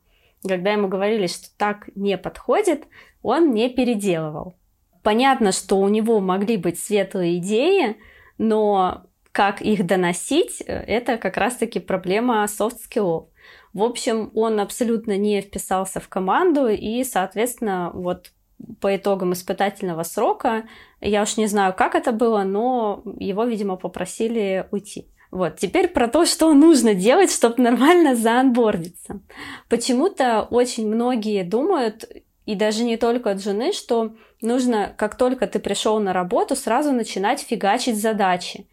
[0.46, 2.84] Когда ему говорили, что так не подходит,
[3.22, 4.54] он не переделывал.
[5.02, 7.96] Понятно, что у него могли быть светлые идеи,
[8.36, 13.28] но как их доносить, это как раз-таки проблема софт-скиллов.
[13.72, 18.32] В общем, он абсолютно не вписался в команду, и, соответственно, вот
[18.80, 20.64] по итогам испытательного срока,
[21.00, 25.06] я уж не знаю, как это было, но его, видимо, попросили уйти.
[25.30, 29.20] Вот, теперь про то, что нужно делать, чтобы нормально заанбордиться.
[29.68, 32.10] Почему-то очень многие думают,
[32.48, 36.92] и даже не только от жены, что нужно, как только ты пришел на работу, сразу
[36.92, 38.66] начинать фигачить задачи.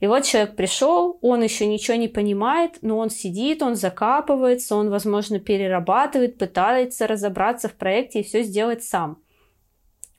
[0.00, 4.90] И вот человек пришел, он еще ничего не понимает, но он сидит, он закапывается, он,
[4.90, 9.22] возможно, перерабатывает, пытается разобраться в проекте и все сделать сам.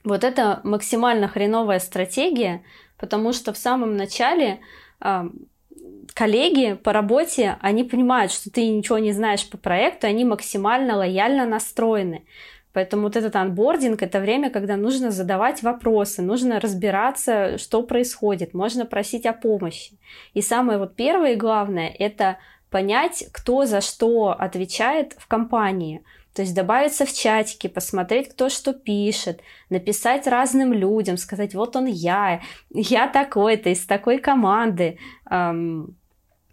[0.04, 2.64] Вот это максимально хреновая стратегия,
[2.96, 4.60] потому что в самом начале
[5.02, 5.24] э,
[6.14, 11.44] коллеги по работе, они понимают, что ты ничего не знаешь по проекту, они максимально лояльно
[11.44, 12.24] настроены.
[12.72, 18.86] Поэтому вот этот анбординг— это время, когда нужно задавать вопросы, нужно разбираться, что происходит, можно
[18.86, 19.98] просить о помощи.
[20.32, 22.38] И самое вот первое и главное— это
[22.70, 26.02] понять, кто за что отвечает в компании.
[26.34, 31.84] То есть добавиться в чатики, посмотреть, кто что пишет, написать разным людям, сказать, вот он
[31.84, 34.98] я, я такой-то, из такой команды.
[35.28, 35.86] То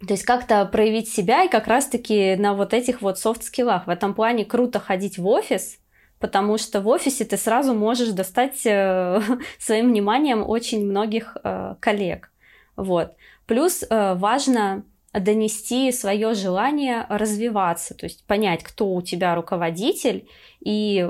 [0.00, 3.86] есть как-то проявить себя и как раз-таки на вот этих вот софт-скиллах.
[3.86, 5.78] В этом плане круто ходить в офис,
[6.20, 9.20] потому что в офисе ты сразу можешь достать э,
[9.58, 12.30] своим вниманием очень многих э, коллег.
[12.76, 13.16] Вот.
[13.46, 20.28] Плюс э, важно донести свое желание развиваться, то есть понять, кто у тебя руководитель,
[20.60, 21.08] и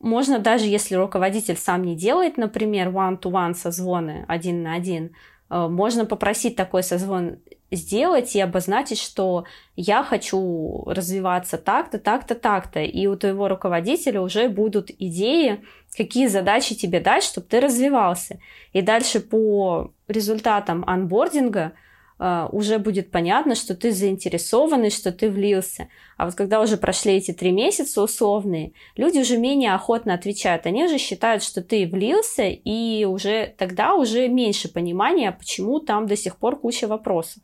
[0.00, 5.14] можно даже если руководитель сам не делает, например, one-to-one созвоны один на один,
[5.50, 7.38] э, можно попросить такой созвон
[7.70, 9.44] сделать и обозначить, что
[9.76, 15.64] я хочу развиваться так-то, так-то, так-то, и у твоего руководителя уже будут идеи,
[15.96, 18.40] какие задачи тебе дать, чтобы ты развивался.
[18.72, 21.72] И дальше по результатам анбординга–
[22.20, 25.88] Uh, уже будет понятно, что ты заинтересованный, что ты влился.
[26.16, 30.66] А вот когда уже прошли эти три месяца условные, люди уже менее охотно отвечают.
[30.66, 36.16] Они уже считают, что ты влился, и уже тогда уже меньше понимания, почему там до
[36.16, 37.40] сих пор куча вопросов.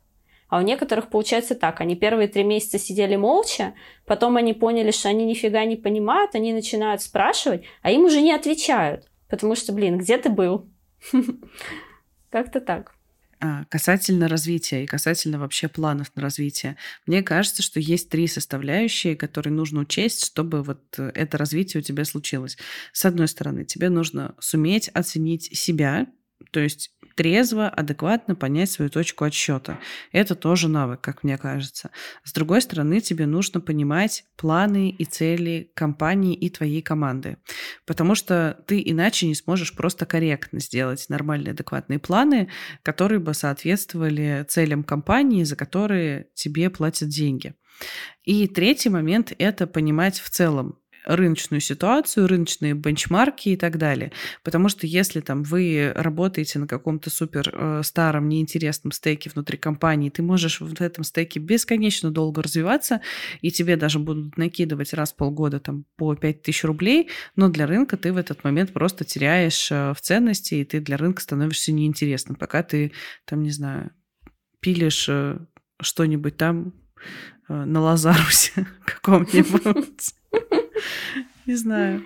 [0.55, 1.81] А у некоторых получается так.
[1.81, 3.75] Они первые три месяца сидели молча,
[4.07, 8.33] потом они поняли, что они нифига не понимают, они начинают спрашивать, а им уже не
[8.33, 9.05] отвечают.
[9.29, 10.71] Потому что, блин, где ты был?
[12.31, 12.95] Как-то так.
[13.41, 19.17] А, касательно развития и касательно вообще планов на развитие, мне кажется, что есть три составляющие,
[19.17, 22.57] которые нужно учесть, чтобы вот э, это развитие у тебя случилось.
[22.93, 26.07] С одной стороны, тебе нужно суметь оценить себя,
[26.51, 29.79] то есть трезво, адекватно понять свою точку отсчета.
[30.13, 31.91] Это тоже навык, как мне кажется.
[32.25, 37.39] С другой стороны, тебе нужно понимать планы и цели компании и твоей команды.
[37.87, 42.49] Потому что ты иначе не сможешь просто корректно сделать нормальные, адекватные планы,
[42.83, 47.55] которые бы соответствовали целям компании, за которые тебе платят деньги.
[48.25, 54.13] И третий момент— это понимать в целом, рыночную ситуацию, рыночные бенчмарки и так далее.
[54.43, 60.11] Потому что если там вы работаете на каком-то супер э, старом, неинтересном стейке внутри компании,
[60.11, 63.01] ты можешь в этом стейке бесконечно долго развиваться,
[63.41, 67.97] и тебе даже будут накидывать раз в полгода там по 5000 рублей, но для рынка
[67.97, 72.37] ты в этот момент просто теряешь э, в ценности, и ты для рынка становишься неинтересным,
[72.37, 72.93] пока ты
[73.25, 73.91] там, не знаю,
[74.61, 75.39] пилишь э,
[75.81, 76.73] что-нибудь там
[77.47, 80.15] на Лазарусе каком-нибудь.
[81.47, 82.03] Не знаю.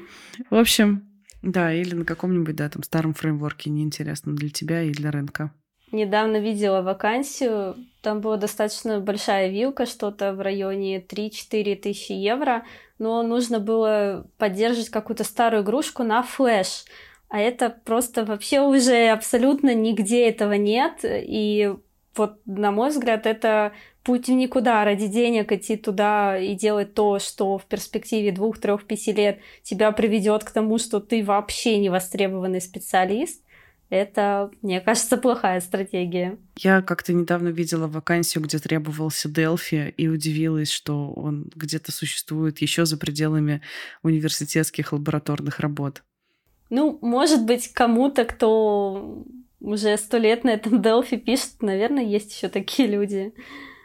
[0.50, 1.08] В общем,
[1.42, 5.52] да, или на каком-нибудь, да, там старом фреймворке неинтересном для тебя и для рынка.
[5.90, 12.64] Недавно видела вакансию, там была достаточно большая вилка, что-то в районе 3-4 тысячи евро,
[12.98, 16.84] но нужно было поддерживать какую-то старую игрушку на флеш.
[17.28, 21.00] А это просто вообще уже абсолютно нигде этого нет.
[21.04, 21.74] И
[22.14, 23.72] вот, на мой взгляд, это
[24.08, 24.86] путь в никуда.
[24.86, 29.92] Ради денег идти туда и делать то, что в перспективе двух, трех, пяти лет тебя
[29.92, 33.44] приведет к тому, что ты вообще не востребованный специалист,
[33.90, 36.38] это, мне кажется, плохая стратегия.
[36.56, 42.86] Я как-то недавно видела вакансию, где требовался Делфи, и удивилась, что он где-то существует еще
[42.86, 43.60] за пределами
[44.02, 46.02] университетских лабораторных работ.
[46.70, 49.26] Ну, может быть, кому-то, кто
[49.60, 53.34] уже сто лет на этом Делфи пишет, наверное, есть еще такие люди.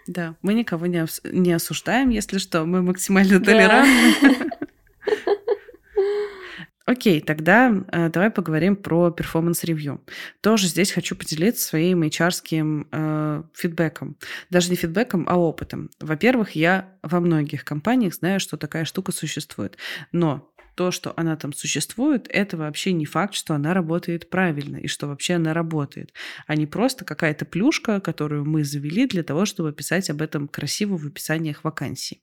[0.08, 4.14] Да, мы никого не, ос- не осуждаем, если что, мы максимально толерантны.
[6.86, 10.04] Окей, тогда э, давай поговорим про performance review.
[10.42, 14.18] Тоже здесь хочу поделиться своим HR э, фидбэком.
[14.50, 15.90] Даже не фидбэком, а опытом.
[16.02, 19.78] Во-первых, я во многих компаниях знаю, что такая штука существует.
[20.12, 24.88] Но то, что она там существует, это вообще не факт, что она работает правильно и
[24.88, 26.14] что вообще она работает,
[26.48, 30.98] а не просто какая-то плюшка, которую мы завели для того, чтобы писать об этом красиво
[30.98, 32.23] в описаниях вакансий.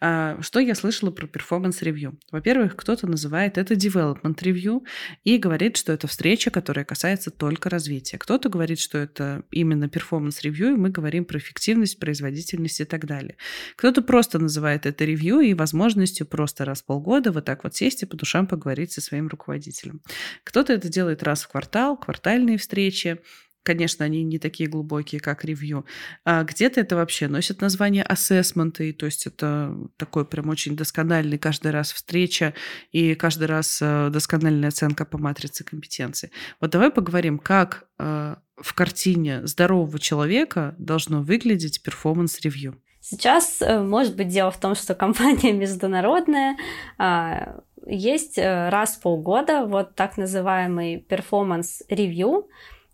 [0.00, 2.18] А, что я слышала про performance review?
[2.30, 4.84] Во-первых, кто-то называет это development review
[5.24, 8.18] и говорит, что это встреча, которая касается только развития.
[8.18, 13.06] Кто-то говорит, что это именно performance review, и мы говорим про эффективность, производительность и так
[13.06, 13.36] далее.
[13.76, 18.02] Кто-то просто называет это ревью и возможностью просто раз в полгода вот так вот сесть
[18.02, 20.00] и по душам поговорить со своим руководителем.
[20.44, 23.20] Кто-то это делает раз в квартал, квартальные встречи,
[23.64, 25.86] Конечно, они не такие глубокие, как ревью.
[26.24, 31.72] А где-то это вообще носит название ассессменты, то есть это такой прям очень доскональный каждый
[31.72, 32.52] раз встреча
[32.92, 36.30] и каждый раз э, доскональная оценка по матрице компетенции.
[36.60, 42.78] Вот давай поговорим, как э, в картине здорового человека должно выглядеть performance review.
[43.00, 46.58] Сейчас, э, может быть, дело в том, что компания международная,
[46.98, 52.46] а, есть раз в полгода вот так называемый performance review,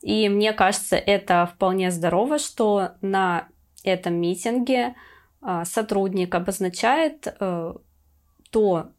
[0.03, 3.49] и мне кажется, это вполне здорово, что на
[3.85, 4.95] этом митинге
[5.43, 7.75] а, сотрудник обозначает э,
[8.51, 8.91] то,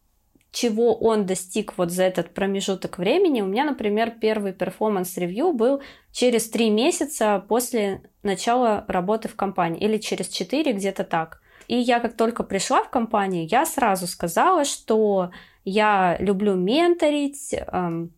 [0.51, 3.41] чего он достиг вот за этот промежуток времени.
[3.41, 5.81] У меня, например, первый performance review был
[6.11, 11.41] через три месяца после начала работы в компании, или через четыре, где-то так.
[11.67, 15.31] И я как только пришла в компанию, я сразу сказала, что
[15.63, 18.13] я люблю менторить, эм,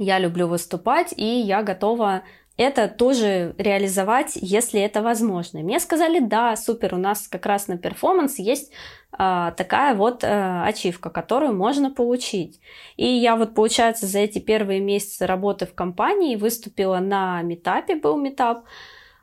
[0.00, 2.22] я люблю выступать, и я готова
[2.56, 5.60] это тоже реализовать, если это возможно.
[5.60, 8.72] Мне сказали, да, супер, у нас как раз на перформанс есть
[9.12, 12.60] а, такая вот а, ачивка, которую можно получить.
[12.96, 18.18] И я вот, получается, за эти первые месяцы работы в компании выступила на метапе, был
[18.18, 18.64] метап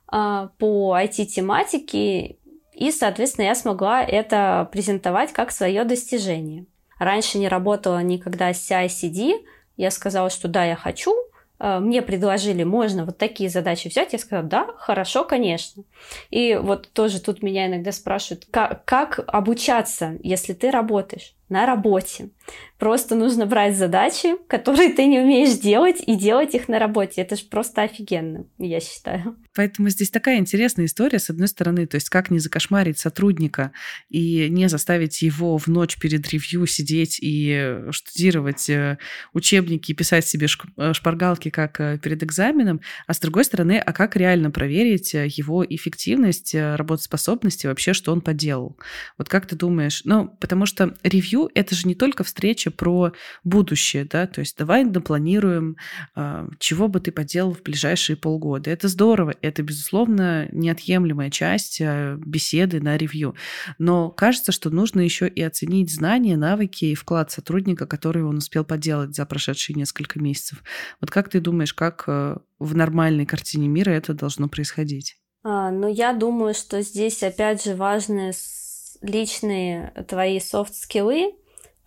[0.07, 2.37] а, по IT-тематике,
[2.73, 6.65] и, соответственно, я смогла это презентовать как свое достижение.
[6.99, 9.43] Раньше не работала никогда с CI-CD,
[9.77, 11.15] я сказала, что да, я хочу,
[11.59, 15.83] Э, мне предложили, можно вот такие задачи взять, я сказала, да, хорошо, конечно.
[16.29, 22.29] И вот тоже тут меня иногда спрашивают, как, как обучаться, если ты работаешь на работе.
[22.79, 27.21] Просто нужно брать задачи, которые ты не умеешь делать, и делать их на работе.
[27.21, 29.35] Это же просто офигенно, я считаю.
[29.55, 33.71] Поэтому здесь такая интересная история, с одной стороны, то есть как не закошмарить сотрудника
[34.09, 38.99] и не заставить его в ночь перед ревью сидеть и штудировать э,
[39.33, 40.47] учебники и писать себе
[40.77, 45.65] э, шпаргалки как э, перед экзаменом, а с другой стороны, а как реально проверить его
[45.67, 48.77] эффективность, работоспособность и вообще, что он поделал.
[49.17, 50.01] Вот как ты думаешь?
[50.05, 53.13] Ну, потому что ревью— это же не только встреча про
[53.43, 55.77] будущее, да, то есть давай напланируем,
[56.59, 58.69] чего бы ты поделал в ближайшие полгода.
[58.69, 63.35] Это здорово, это, безусловно, неотъемлемая часть э, беседы на ревью.
[63.77, 68.63] Но кажется, что нужно еще и оценить знания, навыки и вклад сотрудника, который он успел
[68.63, 70.63] поделать за прошедшие несколько месяцев.
[71.01, 75.17] Вот как ты думаешь, как э, в нормальной картине мира это должно происходить?
[75.43, 78.31] А, ну, я думаю, что здесь опять же важны
[79.01, 81.33] личные твои софт-скиллы,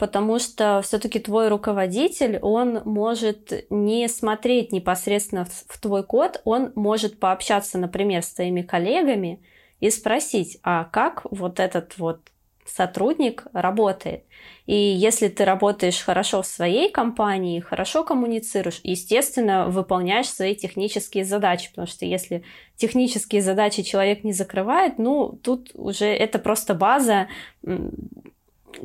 [0.00, 7.20] потому что все-таки твой руководитель, он может не смотреть непосредственно в, твой код, он может
[7.20, 9.42] пообщаться, например, с твоими коллегами
[9.78, 12.30] и спросить, а как вот этот вот
[12.64, 14.24] сотрудник работает.
[14.64, 21.68] И если ты работаешь хорошо в своей компании, хорошо коммуницируешь, естественно, выполняешь свои технические задачи,
[21.70, 22.42] потому что если
[22.76, 27.28] технические задачи человек не закрывает, ну, тут уже это просто база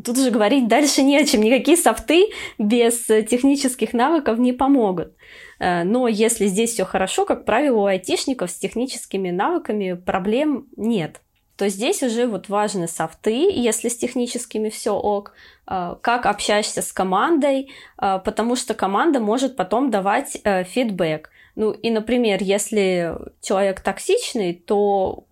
[0.03, 1.41] тут уже говорить дальше не о чем.
[1.41, 5.13] Никакие софты без технических навыков не помогут.
[5.59, 11.21] Э, но если здесь все хорошо, как правило, у айтишников с техническими навыками проблем нет
[11.57, 15.31] то здесь уже вот важны софты, если с техническими все ок,
[15.65, 21.29] э, как общаешься с командой, э, потому что команда может потом давать фидбэк.
[21.55, 25.23] Ну и, например, если человек токсичный, то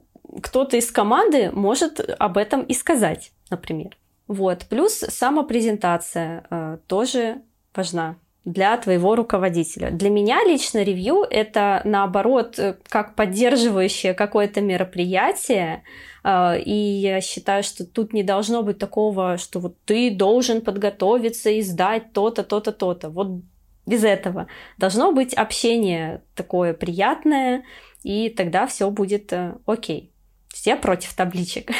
[0.41, 3.97] кто-то из команды может об этом и сказать, например.
[4.28, 4.65] Вот.
[4.69, 7.41] Плюс самопрезентация э, тоже
[7.76, 9.89] важна для твоего руководителя.
[9.91, 15.84] Для меня лично ревью это наоборот э, как поддерживающее какое-то мероприятие,
[16.24, 21.49] э, и я считаю, что тут не должно быть такого, что вот ты должен подготовиться
[21.49, 23.09] и сдать то-то, то-то, то-то.
[23.09, 23.41] Вот
[23.86, 24.47] без этого.
[24.78, 27.63] Должно быть общение такое приятное,
[28.03, 30.11] и тогда все будет э, окей.
[30.49, 31.71] Все против табличек.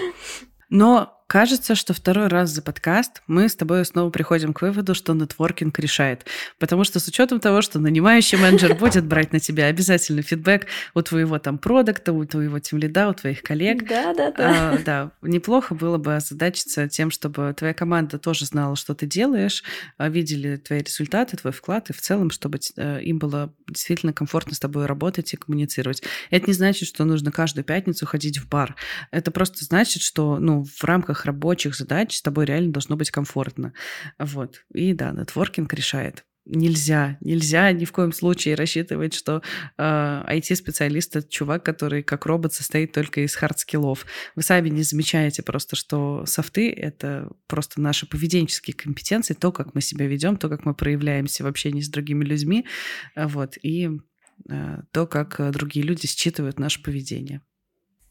[0.68, 5.14] Но Кажется, что второй раз за подкаст мы с тобой снова приходим к выводу, что
[5.14, 6.26] нетворкинг решает.
[6.58, 11.00] Потому что с учетом того, что нанимающий менеджер будет брать на тебя обязательно фидбэк у
[11.00, 13.88] твоего там продукта, у твоего тимлида, у твоих коллег.
[13.88, 14.72] Да, да, да.
[14.72, 19.64] А, да, неплохо было бы озадачиться тем, чтобы твоя команда тоже знала, что ты делаешь,
[19.96, 24.54] а, видели твои результаты, твой вклад, и в целом, чтобы э, им было действительно комфортно
[24.54, 26.02] с тобой работать и коммуницировать.
[26.28, 28.76] Это не значит, что нужно каждую пятницу ходить в бар.
[29.10, 33.72] Это просто значит, что ну, в рамках рабочих задач с тобой реально должно быть комфортно.
[34.18, 34.64] Вот.
[34.72, 36.24] И да, нетворкинг решает.
[36.44, 39.42] Нельзя, нельзя ни в коем случае рассчитывать, что
[39.78, 44.04] э, IT-специалист это чувак, который как робот состоит только из хард-скиллов.
[44.34, 49.80] Вы сами не замечаете просто, что софты— это просто наши поведенческие компетенции, то, как мы
[49.82, 52.66] себя ведем, то, как мы проявляемся в общении с другими людьми,
[53.14, 53.90] вот, и
[54.50, 57.40] э, то, как другие люди считывают наше поведение.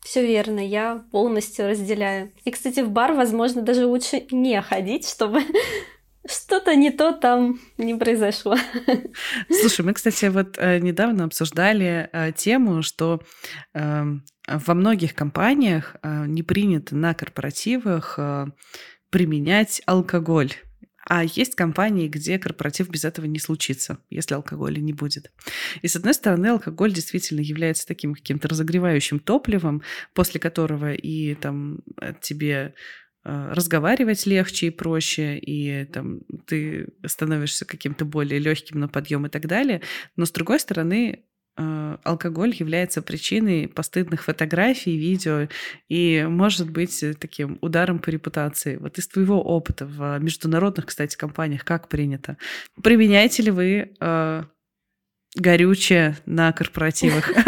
[0.03, 2.31] Все верно, я полностью разделяю.
[2.43, 5.41] И, кстати, в бар, возможно, даже лучше не ходить, чтобы
[6.27, 8.55] что-то не то там не произошло.
[9.49, 13.21] Слушай, мы, кстати, вот э, недавно обсуждали э, тему, что
[13.73, 14.03] э,
[14.47, 18.19] во многих компаниях э, не принято на корпоративах
[19.11, 20.51] применять алкоголь.
[21.13, 25.29] А есть компании, где корпоратив без этого не случится, если алкоголя не будет.
[25.81, 29.81] И с одной стороны, алкоголь действительно является таким каким-то разогревающим топливом,
[30.13, 31.81] после которого и там
[32.21, 32.75] тебе
[33.25, 39.29] э, разговаривать легче и проще, и там ты становишься каким-то более легким на подъем и
[39.29, 39.81] так далее.
[40.15, 45.47] Но с другой стороны, э, алкоголь является причиной постыдных фотографий, видео
[45.89, 48.77] и может быть таким ударом по репутации.
[48.77, 52.37] Вот из твоего опыта в международных, кстати, компаниях как принято?
[52.81, 54.43] Применяете ли вы э,
[55.35, 57.31] горючее на корпоративах?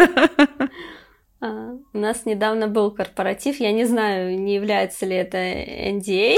[1.46, 3.60] А, у нас недавно был корпоратив.
[3.60, 6.38] Я не знаю, не является ли это NDA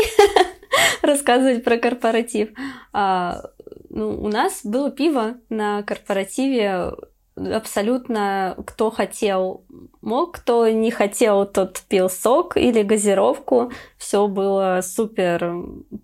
[1.04, 2.50] рассказывать про корпоратив.
[2.92, 3.52] А,
[3.92, 6.92] ну, у нас было пиво на корпоративе.
[7.36, 9.66] Абсолютно кто хотел
[10.02, 13.72] мог, кто не хотел, тот пил сок или газировку.
[13.98, 15.54] Все было супер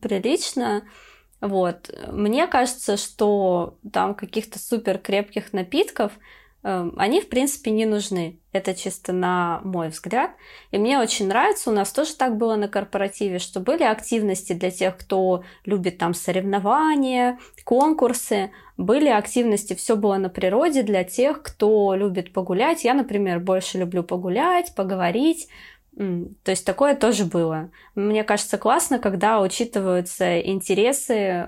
[0.02, 0.84] прилично.
[1.40, 1.90] Вот.
[2.12, 6.12] Мне кажется, что там каких-то супер крепких напитков
[6.64, 8.40] они, в принципе, не нужны.
[8.52, 10.32] Это чисто на мой взгляд.
[10.72, 14.72] И мне очень нравится, у нас тоже так было на корпоративе, что были активности для
[14.72, 21.96] тех, кто любит там соревнования, конкурсы, были активности, все было на природе для тех, кто
[21.96, 22.84] любит погулять.
[22.84, 25.48] Я, например, больше люблю погулять, поговорить.
[25.96, 27.70] То есть такое тоже было.
[27.96, 31.48] Мне кажется классно, когда учитываются интересы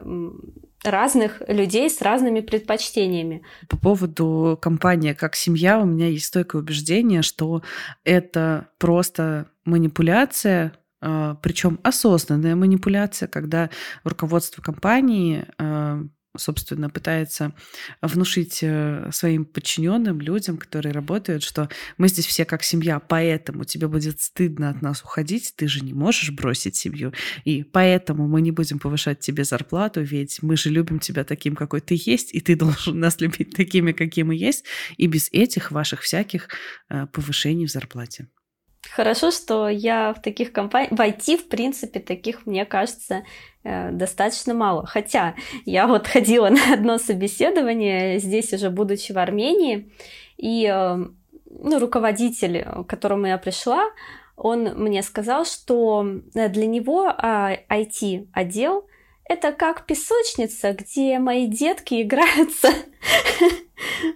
[0.84, 3.43] разных людей с разными предпочтениями.
[3.69, 7.63] По поводу компании как семья у меня есть стойкое убеждение, что
[8.03, 13.69] это просто манипуляция, а, причем осознанная манипуляция, когда
[14.03, 16.01] руководство компании а,
[16.36, 17.53] собственно, пытается
[18.01, 23.88] внушить э, своим подчиненным людям, которые работают, что мы здесь все как семья, поэтому тебе
[23.88, 27.13] будет стыдно от нас уходить, ты же не можешь бросить семью,
[27.45, 31.81] и поэтому мы не будем повышать тебе зарплату, ведь мы же любим тебя таким, какой
[31.81, 34.65] ты есть, и ты должен нас любить такими, какие мы есть,
[34.97, 36.49] и без этих ваших всяких
[36.89, 38.27] э, повышений в зарплате.
[38.91, 40.91] Хорошо, что я в таких компаниях...
[40.91, 43.23] В IT, в принципе, таких, мне кажется,
[43.63, 44.86] э, достаточно мало.
[44.86, 49.91] Хотя я вот ходила на одно собеседование, здесь уже будучи в Армении,
[50.38, 50.95] и э,
[51.49, 53.86] ну, руководитель, к которому я пришла,
[54.36, 58.93] он мне сказал, что для него IT-отдел а,
[59.25, 62.69] это как песочница, где мои детки играются.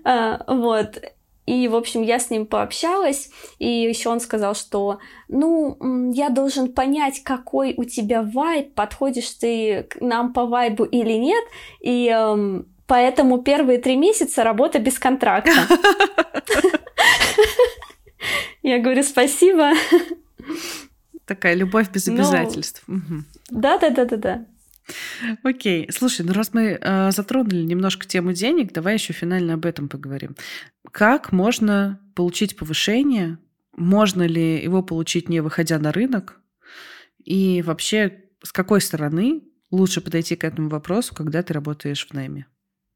[0.03, 1.01] А, вот.
[1.47, 6.73] И, в общем, я с ним пообщалась, и еще он сказал, что, ну, я должен
[6.73, 11.43] понять, какой у тебя вайб, подходишь ты к нам по вайбу или нет,
[11.79, 15.51] и эм, поэтому первые три месяца работа без контракта.
[18.61, 19.71] Я говорю, спасибо.
[21.25, 22.83] Такая любовь без ну, обязательств.
[23.49, 24.45] Да, да, да, да, да.
[25.43, 25.89] Окей.
[25.91, 30.35] Слушай, ну раз мы э, затронули немножко тему денег, давай еще финально об этом поговорим.
[30.91, 33.37] Как можно получить повышение?
[33.75, 36.39] Можно ли его получить, не выходя на рынок?
[37.23, 42.47] И вообще, с какой стороны лучше подойти к этому вопросу, когда ты работаешь в найме?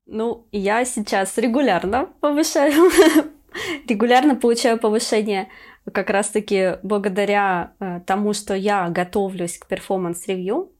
[0.05, 2.89] Ну, я сейчас регулярно повышаю,
[3.87, 5.49] регулярно получаю повышение
[5.91, 10.71] как раз-таки благодаря э, тому, что я готовлюсь к performance review,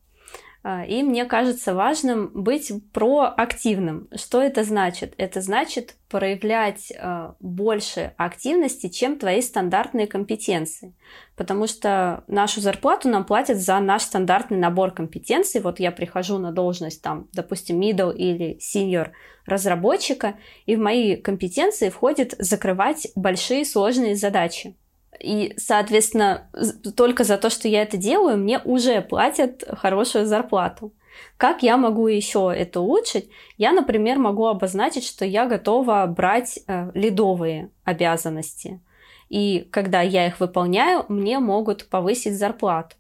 [0.64, 4.08] и мне кажется важным быть проактивным.
[4.16, 5.16] Что это значит?
[5.18, 10.94] Это значит проявлять а, больше активности, чем твои стандартные компетенции.
[11.36, 15.62] Потому что нашу зарплату нам платят за наш стандартный набор компетенций.
[15.62, 19.12] Вот я прихожу на должность, там, допустим, middle или senior
[19.48, 20.36] разработчика,
[20.68, 24.76] и в мои компетенции входит закрывать большие сложные задачи.
[25.20, 26.50] И, соответственно,
[26.96, 30.94] только за то, что я это делаю, мне уже платят хорошую зарплату.
[31.38, 33.30] Как я могу еще это улучшить?
[33.58, 38.80] Я, например, могу обозначить, что я готова брать э, лидовые обязанности.
[39.30, 42.96] И когда я их выполняю, мне могут повысить зарплату.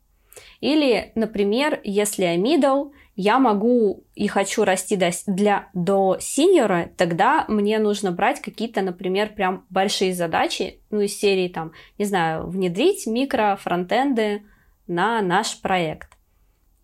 [0.59, 7.45] Или, например, если я middle, я могу и хочу расти до, для, до синьора, тогда
[7.47, 13.05] мне нужно брать какие-то, например, прям большие задачи, ну, из серии там, не знаю, внедрить
[13.07, 14.43] микро фронтенды
[14.87, 16.09] на наш проект.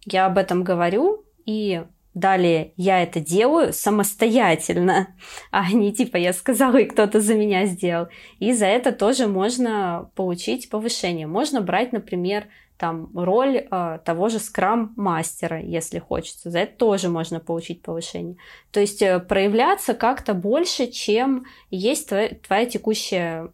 [0.06, 5.16] Я об этом говорю, и далее я это делаю самостоятельно,
[5.52, 8.08] а не типа я сказала, и кто-то за меня сделал.
[8.40, 11.28] И за это тоже можно получить повышение.
[11.28, 12.48] Можно брать, например,
[12.78, 16.52] там роль э, того же скрам-мастера, если хочется.
[16.52, 18.38] За это тоже можно получить повышение.
[18.72, 23.52] То есть э, проявляться как-то больше, чем есть твоя, твоя текущая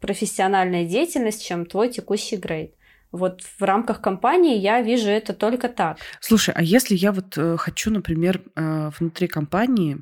[0.00, 2.74] профессиональная деятельность, чем твой текущий грейд.
[3.10, 5.98] Вот в рамках компании я вижу это только так.
[6.20, 9.98] Слушай, а если я вот э, хочу, например, э, внутри компании,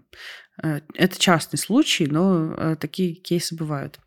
[0.62, 3.98] э, это частный случай, но э, такие кейсы бывают.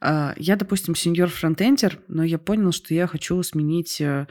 [0.00, 4.26] А, я, допустим, сеньор-фронтендер, но я понял, что я хочу сменить э,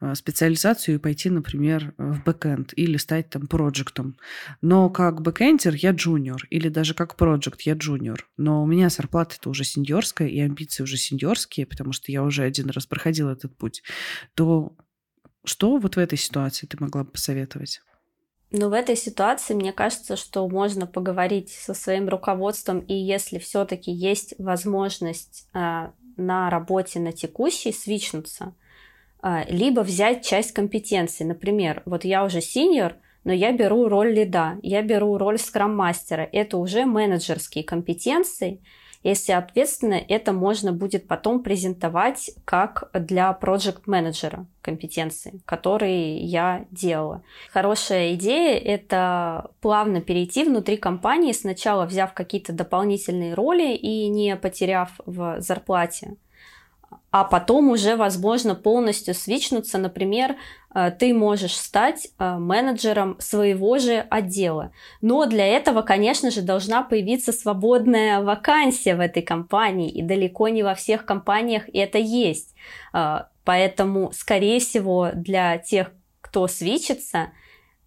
[0.00, 4.16] э, специализацию и пойти, например, в бэкэнд или стать там проектом.
[4.62, 8.26] Но как бэкэндер я джуниор, или даже как проект я джуниор.
[8.36, 12.42] Но у меня зарплата это уже сеньорская, и амбиции уже сеньорские, потому что я уже
[12.42, 13.82] один раз проходил этот путь.
[14.34, 14.76] То
[15.44, 17.80] что вот в этой ситуации ты могла бы посоветовать?
[18.52, 23.90] Ну, в этой ситуации мне кажется, что можно поговорить со своим руководством, и если все-таки
[23.90, 28.54] есть возможность э, на работе на текущей свичнуться,
[29.22, 31.26] э, либо взять часть компетенций.
[31.26, 32.94] Например, вот я уже синьор,
[33.24, 36.28] но я беру роль лида, я беру роль скрам-мастера.
[36.32, 38.62] Это уже менеджерские компетенции,
[39.06, 47.22] и, соответственно, это можно будет потом презентовать как для проект менеджера компетенции, которые я делала.
[47.52, 54.90] Хорошая идея— это плавно перейти внутри компании, сначала взяв какие-то дополнительные роли и не потеряв
[55.06, 56.16] в зарплате,
[57.10, 59.78] а потом уже, возможно, полностью свичнуться.
[59.78, 60.36] Например,
[60.74, 64.72] э, ты можешь стать э, менеджером своего же отдела.
[65.00, 70.62] Но для этого, конечно же, должна появиться свободная вакансия в этой компании, и далеко не
[70.62, 72.54] во всех компаниях это есть.
[72.92, 77.30] Э, поэтому, скорее всего, для тех, кто свичится,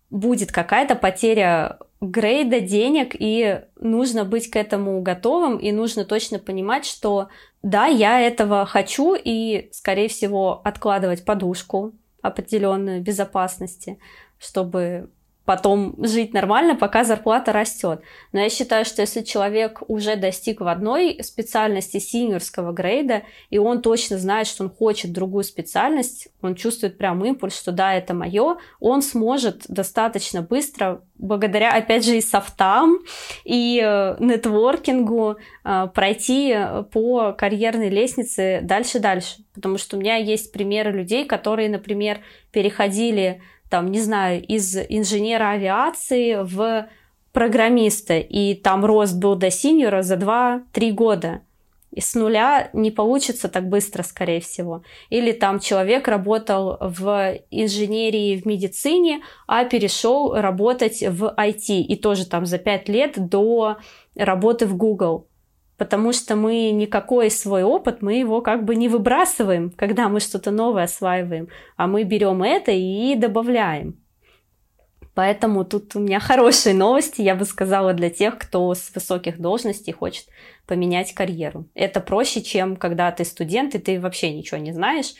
[0.10, 6.86] будет какая-то потеря грейда, денег, и нужно быть к этому готовым, и нужно точно понимать,
[6.86, 7.30] что
[7.62, 14.00] да, я этого хочу, и, скорее всего, откладывать подушку определенную безопасности,
[14.38, 15.10] чтобы
[15.50, 18.02] потом жить нормально, пока зарплата растет.
[18.34, 23.82] Но я считаю, что если человек уже достиг в одной специальности синьорского грейда, и он
[23.82, 28.58] точно знает, что он хочет другую специальность, он чувствует прям импульс, что да, это мое,
[28.80, 33.00] он сможет достаточно быстро, благодаря, опять же, и софтам,
[33.44, 36.56] и э, нетворкингу, э, пройти
[36.92, 39.38] по карьерной лестнице дальше-дальше.
[39.56, 42.20] Потому что у меня есть примеры людей, которые, например,
[42.52, 46.90] переходили там, не знаю, из инженера авиации в
[47.32, 51.42] программиста, и там рост был до синьора за 2-3 года.
[51.92, 54.84] И с нуля не получится так быстро, скорее всего.
[55.10, 61.82] Или там человек работал в инженерии в медицине, а перешел работать в IT.
[61.82, 63.78] И тоже там за 5 лет до
[64.16, 65.29] работы в Google
[65.80, 70.52] потому что мы никакой свой опыт, мы его как бы не выбрасываем, когда мы что-то
[70.52, 73.98] новое осваиваем, а мы берем это и добавляем.
[75.16, 79.94] Поэтому тут у меня хорошие новости, я бы сказала, для тех, кто с высоких должностей
[79.94, 80.26] хочет
[80.68, 81.66] поменять карьеру.
[81.74, 85.14] Это проще, чем когда ты студент, и ты вообще ничего не знаешь,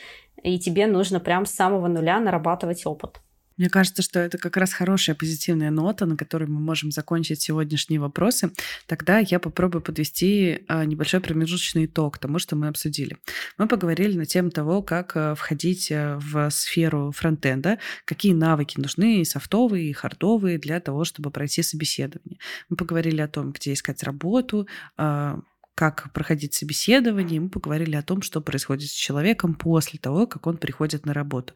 [0.44, 3.22] и тебе нужно прям с самого нуля нарабатывать опыт.
[3.60, 8.00] Мне кажется, что это как раз хорошая позитивная нота, на которой мы можем закончить сегодняшние
[8.00, 8.52] вопросы.
[8.88, 13.18] Тогда я попробую подвести а, небольшой промежуточный итог тому, что мы обсудили.
[13.58, 19.20] Мы поговорили на тему того, как а, входить а, в сферу фронтенда, какие навыки нужны,
[19.20, 22.40] и софтовые, и хардовые, для того, чтобы пройти собеседование.
[22.70, 24.68] Мы поговорили о том, где искать работу,
[25.80, 30.58] как проходить собеседование, мы поговорили о том, что происходит с человеком после того, как он
[30.58, 31.54] приходит на работу.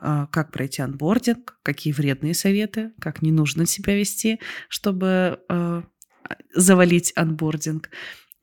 [0.00, 5.84] А, как пройти онбординг, какие вредные советы, как не нужно себя вести, чтобы а,
[6.54, 7.90] завалить онбординг.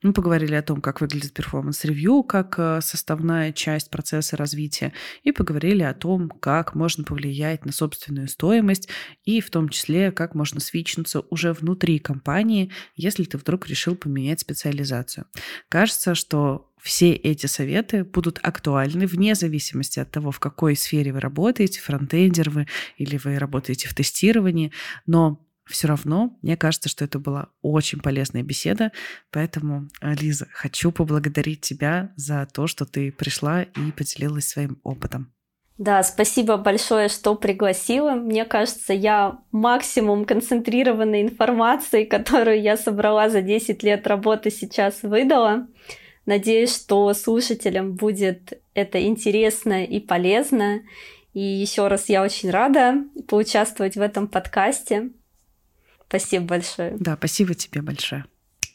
[0.06, 4.92] Мы поговорили о том, как выглядит performance review, как э, составная часть процесса развития,
[5.24, 8.88] и поговорили о том, как можно повлиять на собственную стоимость,
[9.24, 14.38] и в том числе, как можно свичнуться уже внутри компании, если ты вдруг решил поменять
[14.38, 15.26] специализацию.
[15.68, 21.18] Кажется, что все эти советы будут актуальны вне зависимости от того, в какой сфере вы
[21.18, 24.70] работаете, фронтендер вы или вы работаете в тестировании,
[25.04, 28.92] но все равно, мне кажется, что это была очень полезная беседа.
[29.30, 35.32] Поэтому, Лиза, хочу поблагодарить тебя за то, что ты пришла и поделилась своим опытом.
[35.78, 38.12] Да, спасибо большое, что пригласила.
[38.12, 45.66] Мне кажется, я максимум концентрированной информации, которую я собрала за 10 лет работы, сейчас выдала.
[46.24, 50.80] Надеюсь, что слушателям будет это интересно и полезно.
[51.34, 55.10] И еще раз я очень рада поучаствовать в этом подкасте.
[56.08, 56.96] Спасибо большое.
[56.98, 58.24] Да, спасибо тебе большое.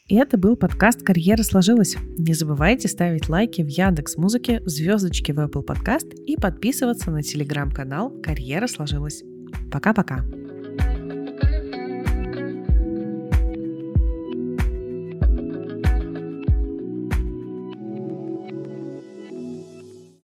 [0.08, 1.96] И это был подкаст «Карьера сложилась».
[2.18, 8.12] Не забывайте ставить лайки в Яндекс Музыке, звездочки в Apple Podcast и подписываться на телеграм-канал
[8.22, 9.24] «Карьера сложилась».
[9.72, 10.26] Пока-пока.